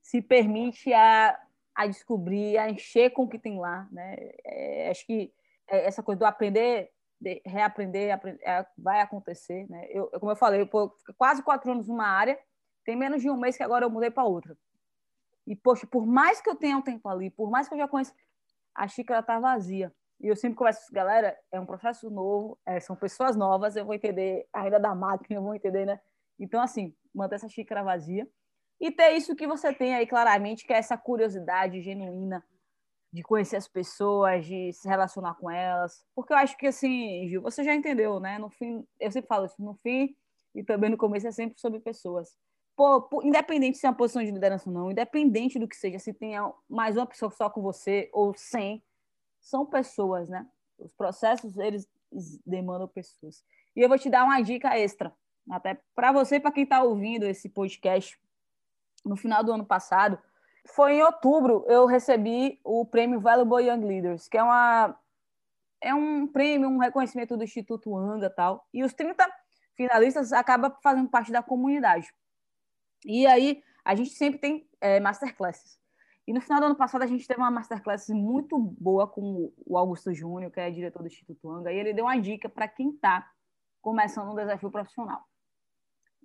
se 0.00 0.22
permite 0.22 0.92
a, 0.92 1.38
a 1.74 1.86
descobrir, 1.86 2.58
a 2.58 2.70
encher 2.70 3.10
com 3.10 3.24
o 3.24 3.28
que 3.28 3.38
tem 3.38 3.58
lá, 3.58 3.88
né? 3.90 4.16
É, 4.44 4.90
acho 4.90 5.04
que 5.06 5.32
é 5.68 5.86
essa 5.86 6.02
coisa 6.02 6.18
do 6.18 6.26
aprender, 6.26 6.90
de 7.20 7.42
reaprender, 7.44 8.14
aprender, 8.14 8.40
é, 8.42 8.64
vai 8.76 9.00
acontecer, 9.00 9.68
né? 9.68 9.86
Eu, 9.90 10.08
como 10.18 10.32
eu 10.32 10.36
falei, 10.36 10.62
eu 10.62 10.92
quase 11.16 11.42
quatro 11.42 11.70
anos 11.72 11.88
numa 11.88 12.06
área, 12.06 12.38
tem 12.84 12.96
menos 12.96 13.20
de 13.20 13.28
um 13.28 13.36
mês 13.36 13.56
que 13.56 13.62
agora 13.62 13.84
eu 13.84 13.90
mudei 13.90 14.10
para 14.10 14.24
outra. 14.24 14.56
E, 15.46 15.56
poxa, 15.56 15.86
por 15.86 16.06
mais 16.06 16.40
que 16.40 16.48
eu 16.48 16.54
tenha 16.54 16.76
um 16.76 16.82
tempo 16.82 17.08
ali, 17.08 17.30
por 17.30 17.50
mais 17.50 17.68
que 17.68 17.74
eu 17.74 17.78
já 17.78 17.88
conheça, 17.88 18.14
a 18.74 18.86
xícara 18.86 19.22
tá 19.22 19.40
vazia. 19.40 19.92
E 20.20 20.26
eu 20.28 20.36
sempre 20.36 20.56
converso 20.56 20.92
galera, 20.92 21.38
é 21.52 21.60
um 21.60 21.66
processo 21.66 22.10
novo, 22.10 22.58
é, 22.66 22.80
são 22.80 22.96
pessoas 22.96 23.36
novas, 23.36 23.76
eu 23.76 23.84
vou 23.84 23.94
entender 23.94 24.46
ainda 24.52 24.78
da 24.78 24.94
máquina, 24.94 25.38
eu 25.38 25.42
vou 25.42 25.54
entender, 25.54 25.86
né? 25.86 26.00
Então, 26.38 26.60
assim, 26.60 26.94
manter 27.14 27.36
essa 27.36 27.48
xícara 27.48 27.82
vazia. 27.82 28.28
E 28.80 28.90
ter 28.90 29.10
isso 29.10 29.34
que 29.34 29.46
você 29.46 29.72
tem 29.72 29.94
aí 29.94 30.06
claramente, 30.06 30.64
que 30.64 30.72
é 30.72 30.76
essa 30.76 30.96
curiosidade 30.96 31.80
genuína 31.80 32.44
de 33.12 33.22
conhecer 33.22 33.56
as 33.56 33.66
pessoas, 33.66 34.46
de 34.46 34.72
se 34.72 34.88
relacionar 34.88 35.34
com 35.34 35.50
elas. 35.50 36.04
Porque 36.14 36.32
eu 36.32 36.36
acho 36.36 36.56
que, 36.56 36.66
assim, 36.66 37.28
Gil, 37.28 37.42
você 37.42 37.64
já 37.64 37.74
entendeu, 37.74 38.20
né? 38.20 38.38
No 38.38 38.50
fim, 38.50 38.86
eu 39.00 39.10
sempre 39.10 39.28
falo 39.28 39.46
isso, 39.46 39.60
no 39.62 39.74
fim 39.74 40.14
e 40.54 40.62
também 40.62 40.90
no 40.90 40.96
começo 40.96 41.26
é 41.26 41.32
sempre 41.32 41.60
sobre 41.60 41.80
pessoas 41.80 42.36
pô, 42.78 43.20
independente 43.24 43.76
se 43.76 43.86
é 43.86 43.90
uma 43.90 43.96
posição 43.96 44.22
de 44.22 44.30
liderança 44.30 44.70
ou 44.70 44.74
não, 44.74 44.90
independente 44.92 45.58
do 45.58 45.66
que 45.66 45.74
seja, 45.74 45.98
se 45.98 46.14
tem 46.14 46.34
mais 46.68 46.96
uma 46.96 47.06
pessoa 47.06 47.28
só 47.28 47.50
com 47.50 47.60
você 47.60 48.08
ou 48.12 48.32
sem, 48.36 48.80
são 49.48 49.64
pessoas, 49.64 50.28
né? 50.28 50.46
Os 50.78 50.92
processos, 50.92 51.56
eles 51.56 51.88
demandam 52.46 52.86
pessoas. 52.86 53.42
E 53.74 53.80
eu 53.80 53.88
vou 53.88 53.98
te 53.98 54.10
dar 54.10 54.24
uma 54.24 54.40
dica 54.40 54.78
extra, 54.78 55.12
até 55.50 55.80
para 55.94 56.12
você 56.12 56.38
para 56.38 56.52
quem 56.52 56.64
está 56.64 56.82
ouvindo 56.82 57.24
esse 57.24 57.48
podcast. 57.48 58.18
No 59.04 59.16
final 59.16 59.42
do 59.42 59.52
ano 59.52 59.64
passado, 59.64 60.18
foi 60.66 60.96
em 60.96 61.02
outubro, 61.02 61.64
eu 61.66 61.86
recebi 61.86 62.60
o 62.62 62.84
prêmio 62.84 63.20
Valuable 63.20 63.66
Young 63.66 63.86
Leaders, 63.86 64.28
que 64.28 64.36
é 64.36 64.42
uma 64.42 64.98
é 65.80 65.94
um 65.94 66.26
prêmio, 66.26 66.68
um 66.68 66.78
reconhecimento 66.78 67.36
do 67.36 67.44
Instituto 67.44 67.96
Anga 67.96 68.28
tal. 68.28 68.66
E 68.74 68.82
os 68.82 68.92
30 68.92 69.24
finalistas 69.76 70.32
acabam 70.32 70.74
fazendo 70.82 71.08
parte 71.08 71.30
da 71.30 71.40
comunidade. 71.42 72.12
E 73.06 73.26
aí, 73.28 73.62
a 73.84 73.94
gente 73.94 74.10
sempre 74.10 74.40
tem 74.40 74.68
é, 74.80 74.98
masterclasses. 74.98 75.78
E 76.28 76.32
no 76.34 76.42
final 76.42 76.60
do 76.60 76.66
ano 76.66 76.76
passado, 76.76 77.00
a 77.00 77.06
gente 77.06 77.26
teve 77.26 77.40
uma 77.40 77.50
masterclass 77.50 78.10
muito 78.10 78.58
boa 78.58 79.06
com 79.08 79.50
o 79.64 79.78
Augusto 79.78 80.12
Júnior, 80.12 80.52
que 80.52 80.60
é 80.60 80.70
diretor 80.70 81.00
do 81.00 81.06
Instituto 81.06 81.50
Anga, 81.50 81.72
e 81.72 81.78
ele 81.78 81.94
deu 81.94 82.04
uma 82.04 82.20
dica 82.20 82.50
para 82.50 82.68
quem 82.68 82.90
está 82.90 83.26
começando 83.80 84.30
um 84.30 84.34
desafio 84.34 84.70
profissional. 84.70 85.24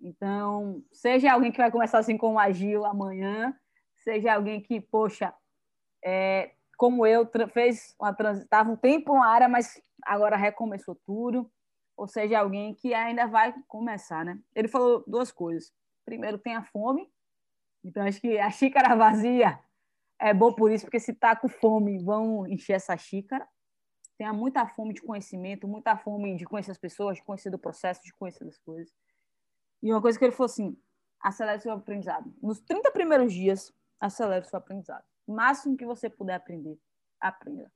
Então, 0.02 0.84
seja 0.92 1.32
alguém 1.32 1.54
que 1.54 1.58
vai 1.58 1.72
começar 1.72 2.00
assim 2.00 2.18
como 2.18 2.38
a 2.38 2.52
Gil 2.52 2.84
amanhã, 2.84 3.58
seja 3.96 4.34
alguém 4.34 4.60
que, 4.60 4.82
poxa, 4.82 5.34
é, 6.04 6.52
como 6.78 7.08
eu, 7.08 7.26
fez 7.54 7.96
uma 7.98 8.14
estava 8.34 8.70
um 8.70 8.76
tempo 8.76 9.14
na 9.14 9.26
área, 9.26 9.48
mas 9.48 9.82
agora 10.06 10.36
recomeçou 10.36 11.00
tudo, 11.06 11.50
ou 11.96 12.10
seja, 12.10 12.40
alguém 12.40 12.76
que 12.76 12.94
ainda 12.94 13.26
vai 13.26 13.56
começar, 13.70 14.26
né? 14.26 14.38
Ele 14.54 14.68
falou 14.68 15.02
duas 15.08 15.32
coisas. 15.32 15.72
Primeiro, 16.04 16.38
tem 16.38 16.58
a 16.58 16.62
fome. 16.62 17.10
Então, 17.86 18.06
acho 18.06 18.20
que 18.20 18.38
a 18.38 18.50
xícara 18.50 18.98
vazia 18.98 19.58
é 20.20 20.34
bom 20.34 20.54
por 20.54 20.72
isso, 20.72 20.86
porque 20.86 21.00
se 21.00 21.14
tá 21.14 21.36
com 21.36 21.48
fome, 21.48 22.04
vão 22.04 22.48
encher 22.48 22.74
essa 22.74 22.96
xícara. 22.96 23.48
Tenha 24.18 24.32
muita 24.32 24.66
fome 24.68 24.94
de 24.94 25.02
conhecimento, 25.02 25.68
muita 25.68 25.98
fome 25.98 26.36
de 26.36 26.46
conhecer 26.46 26.72
as 26.72 26.78
pessoas, 26.78 27.18
de 27.18 27.24
conhecer 27.24 27.50
do 27.50 27.60
processo, 27.60 28.02
de 28.04 28.14
conhecer 28.14 28.46
das 28.46 28.58
coisas. 28.60 28.94
E 29.82 29.92
uma 29.92 30.02
coisa 30.02 30.18
que 30.18 30.24
ele 30.24 30.32
falou 30.32 30.46
assim: 30.46 30.78
acelere 31.20 31.60
seu 31.60 31.72
aprendizado. 31.72 32.34
Nos 32.42 32.62
30 32.62 32.92
primeiros 32.92 33.34
dias, 33.34 33.74
acelere 34.00 34.46
seu 34.46 34.58
aprendizado. 34.58 35.04
O 35.26 35.34
máximo 35.34 35.76
que 35.78 35.86
você 35.86 36.10
puder 36.10 36.36
aprender, 36.36 36.78
aprenda. 37.20 37.72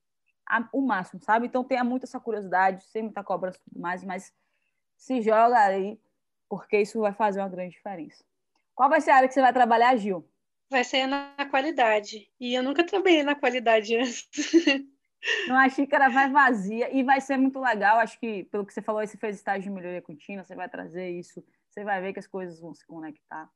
O 0.71 0.81
máximo, 0.81 1.21
sabe? 1.21 1.47
Então 1.47 1.63
tenha 1.63 1.83
muita 1.83 2.05
essa 2.05 2.19
curiosidade, 2.19 2.85
sem 2.85 3.03
muita 3.03 3.23
cobrança 3.23 3.57
e 3.57 3.69
tudo 3.69 3.81
mais, 3.81 4.03
mas 4.03 4.31
se 4.95 5.21
joga 5.21 5.59
aí, 5.59 5.99
porque 6.47 6.79
isso 6.79 7.01
vai 7.01 7.13
fazer 7.13 7.41
uma 7.41 7.49
grande 7.49 7.71
diferença. 7.71 8.23
Qual 8.73 8.89
vai 8.89 9.01
ser 9.01 9.11
a 9.11 9.17
área 9.17 9.27
que 9.27 9.33
você 9.33 9.41
vai 9.41 9.51
trabalhar, 9.51 9.95
Gil? 9.97 10.25
Vai 10.69 10.83
ser 10.83 11.07
na 11.07 11.33
qualidade. 11.49 12.29
E 12.39 12.53
eu 12.53 12.63
nunca 12.63 12.83
trabalhei 12.85 13.23
na 13.23 13.35
qualidade 13.35 13.95
antes. 13.95 14.51
Não, 15.47 15.57
a 15.57 15.67
xícara 15.67 16.09
vai 16.09 16.29
vazia 16.29 16.93
e 16.95 17.03
vai 17.03 17.19
ser 17.19 17.37
muito 17.37 17.59
legal. 17.59 17.97
Acho 17.97 18.19
que, 18.19 18.43
pelo 18.45 18.65
que 18.65 18.73
você 18.73 18.81
falou, 18.81 19.05
você 19.05 19.17
fez 19.17 19.35
estágio 19.35 19.63
de 19.63 19.69
melhoria 19.69 20.01
contínua, 20.01 20.43
você 20.43 20.55
vai 20.55 20.69
trazer 20.69 21.09
isso, 21.09 21.43
você 21.69 21.83
vai 21.83 22.01
ver 22.01 22.13
que 22.13 22.19
as 22.19 22.27
coisas 22.27 22.59
vão 22.59 22.73
se 22.73 22.85
conectar. 22.85 23.49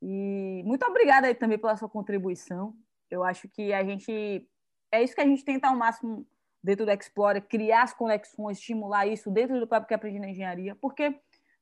E 0.00 0.62
muito 0.64 0.84
obrigada 0.84 1.26
aí 1.26 1.34
também 1.34 1.58
pela 1.58 1.76
sua 1.76 1.88
contribuição. 1.88 2.74
Eu 3.10 3.22
acho 3.22 3.48
que 3.48 3.72
a 3.72 3.84
gente. 3.84 4.48
É 4.90 5.02
isso 5.02 5.14
que 5.14 5.20
a 5.20 5.26
gente 5.26 5.44
tenta 5.44 5.68
ao 5.68 5.76
máximo 5.76 6.26
dentro 6.62 6.86
do 6.86 6.92
Explorer, 6.92 7.42
criar 7.42 7.82
as 7.82 7.92
conexões, 7.92 8.58
estimular 8.58 9.06
isso 9.06 9.30
dentro 9.30 9.58
do 9.58 9.66
próprio 9.66 9.88
que 9.88 9.94
aprendi 9.94 10.18
na 10.18 10.28
engenharia, 10.28 10.76
porque 10.76 11.14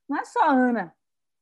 não 0.09 0.19
é 0.19 0.25
só 0.25 0.43
a 0.43 0.53
Ana, 0.53 0.95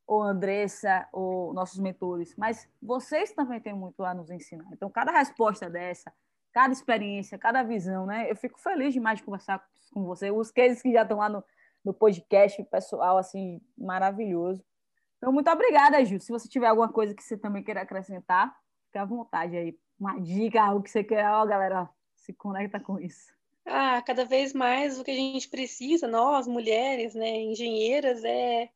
ou 0.08 0.22
Andressa, 0.22 1.06
ou 1.12 1.52
nossos 1.52 1.78
mentores, 1.78 2.34
mas 2.34 2.66
vocês 2.80 3.30
também 3.32 3.60
têm 3.60 3.74
muito 3.74 4.02
a 4.02 4.14
nos 4.14 4.30
ensinar. 4.30 4.64
Então, 4.72 4.88
cada 4.88 5.12
resposta 5.12 5.68
dessa, 5.68 6.10
cada 6.50 6.72
experiência, 6.72 7.36
cada 7.36 7.62
visão, 7.62 8.06
né? 8.06 8.28
Eu 8.30 8.34
fico 8.34 8.58
feliz 8.58 8.94
demais 8.94 9.18
de 9.18 9.24
conversar 9.24 9.62
com 9.92 10.04
você. 10.04 10.30
Os 10.30 10.50
cases 10.50 10.80
que 10.80 10.90
já 10.90 11.02
estão 11.02 11.18
lá 11.18 11.28
no, 11.28 11.44
no 11.84 11.92
podcast, 11.92 12.64
pessoal, 12.64 13.18
assim, 13.18 13.60
maravilhoso. 13.76 14.64
Então, 15.18 15.30
muito 15.30 15.50
obrigada, 15.50 16.02
Gil. 16.02 16.20
Se 16.20 16.32
você 16.32 16.48
tiver 16.48 16.68
alguma 16.68 16.88
coisa 16.90 17.14
que 17.14 17.22
você 17.22 17.36
também 17.36 17.62
queira 17.62 17.82
acrescentar, 17.82 18.56
fique 18.86 18.96
à 18.96 19.04
vontade 19.04 19.58
aí. 19.58 19.78
Uma 20.00 20.18
dica, 20.18 20.62
algo 20.62 20.82
que 20.82 20.90
você 20.90 21.04
queira, 21.04 21.38
ó, 21.38 21.44
galera, 21.44 21.86
se 22.16 22.32
conecta 22.32 22.80
com 22.80 22.98
isso. 22.98 23.30
Ah, 23.66 24.00
cada 24.00 24.24
vez 24.24 24.54
mais 24.54 24.98
o 24.98 25.04
que 25.04 25.10
a 25.10 25.14
gente 25.14 25.50
precisa, 25.50 26.08
nós, 26.08 26.46
mulheres, 26.46 27.14
né, 27.14 27.42
engenheiras, 27.42 28.24
é 28.24 28.70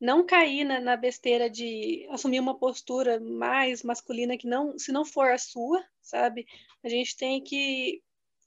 não 0.00 0.24
cair 0.24 0.64
na, 0.64 0.80
na, 0.80 0.96
besteira 0.96 1.50
de 1.50 2.06
assumir 2.10 2.40
uma 2.40 2.56
postura 2.56 3.18
mais 3.18 3.82
masculina 3.82 4.36
que 4.36 4.46
não, 4.46 4.78
se 4.78 4.92
não 4.92 5.04
for 5.04 5.30
a 5.30 5.38
sua, 5.38 5.84
sabe? 6.00 6.46
A 6.84 6.88
gente 6.88 7.16
tem 7.16 7.42
que, 7.42 8.02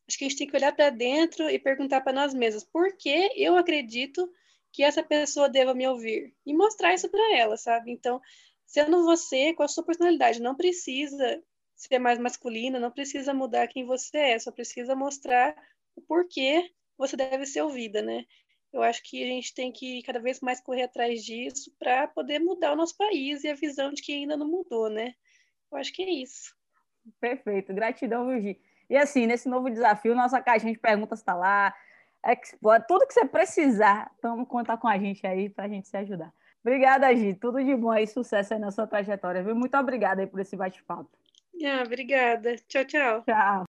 acho 0.07 0.17
que 0.17 0.25
a 0.25 0.29
gente 0.29 0.37
tem 0.37 0.47
que 0.47 0.55
olhar 0.55 0.73
para 0.73 0.89
dentro 0.89 1.49
e 1.49 1.59
perguntar 1.59 2.01
para 2.01 2.13
nós 2.13 2.33
mesmos 2.33 2.63
por 2.63 2.95
que 2.95 3.31
eu 3.35 3.57
acredito 3.57 4.31
que 4.71 4.83
essa 4.83 5.03
pessoa 5.03 5.49
deva 5.49 5.73
me 5.73 5.85
ouvir 5.87 6.33
e 6.45 6.53
mostrar 6.53 6.93
isso 6.93 7.09
para 7.09 7.37
ela, 7.37 7.57
sabe? 7.57 7.91
Então, 7.91 8.21
sendo 8.65 9.03
você 9.03 9.53
com 9.53 9.63
a 9.63 9.67
sua 9.67 9.83
personalidade, 9.83 10.41
não 10.41 10.55
precisa 10.55 11.43
ser 11.75 11.99
mais 11.99 12.17
masculina, 12.17 12.79
não 12.79 12.91
precisa 12.91 13.33
mudar 13.33 13.67
quem 13.67 13.85
você 13.85 14.17
é, 14.17 14.39
só 14.39 14.51
precisa 14.51 14.95
mostrar 14.95 15.55
o 15.95 16.01
porquê 16.01 16.71
você 16.97 17.17
deve 17.17 17.45
ser 17.45 17.61
ouvida, 17.63 18.01
né? 18.01 18.25
Eu 18.73 18.81
acho 18.81 19.01
que 19.03 19.23
a 19.23 19.27
gente 19.27 19.53
tem 19.53 19.71
que 19.71 20.01
cada 20.03 20.19
vez 20.19 20.39
mais 20.39 20.61
correr 20.61 20.83
atrás 20.83 21.23
disso 21.23 21.71
para 21.77 22.07
poder 22.07 22.39
mudar 22.39 22.73
o 22.73 22.75
nosso 22.75 22.95
país 22.97 23.43
e 23.43 23.49
a 23.49 23.55
visão 23.55 23.91
de 23.91 24.01
que 24.01 24.13
ainda 24.13 24.37
não 24.37 24.47
mudou, 24.47 24.89
né? 24.89 25.13
Eu 25.71 25.77
acho 25.77 25.91
que 25.93 26.03
é 26.03 26.09
isso. 26.09 26.55
Perfeito, 27.19 27.73
gratidão, 27.73 28.27
Virgi. 28.27 28.59
E 28.89 28.97
assim, 28.97 29.25
nesse 29.25 29.47
novo 29.47 29.69
desafio, 29.69 30.15
nossa 30.15 30.41
caixinha 30.41 30.73
de 30.73 30.79
perguntas 30.79 31.19
está 31.19 31.33
lá, 31.33 31.73
Explore, 32.25 32.83
tudo 32.87 33.07
que 33.07 33.13
você 33.13 33.25
precisar, 33.25 34.11
vamos 34.21 34.47
contar 34.47 34.77
com 34.77 34.87
a 34.87 34.97
gente 34.97 35.25
aí 35.25 35.49
para 35.49 35.65
a 35.65 35.69
gente 35.69 35.87
se 35.87 35.97
ajudar. 35.97 36.31
Obrigada, 36.63 37.13
Gi. 37.15 37.33
Tudo 37.33 37.63
de 37.63 37.75
bom 37.75 37.89
aí, 37.89 38.05
sucesso 38.05 38.53
aí 38.53 38.59
na 38.59 38.69
sua 38.69 38.85
trajetória, 38.85 39.43
viu? 39.43 39.55
Muito 39.55 39.75
obrigada 39.75 40.21
aí 40.21 40.27
por 40.27 40.39
esse 40.39 40.55
bate-papo. 40.55 41.09
Ah, 41.63 41.83
obrigada. 41.83 42.55
Tchau, 42.67 42.85
tchau. 42.85 43.23
Tchau. 43.23 43.65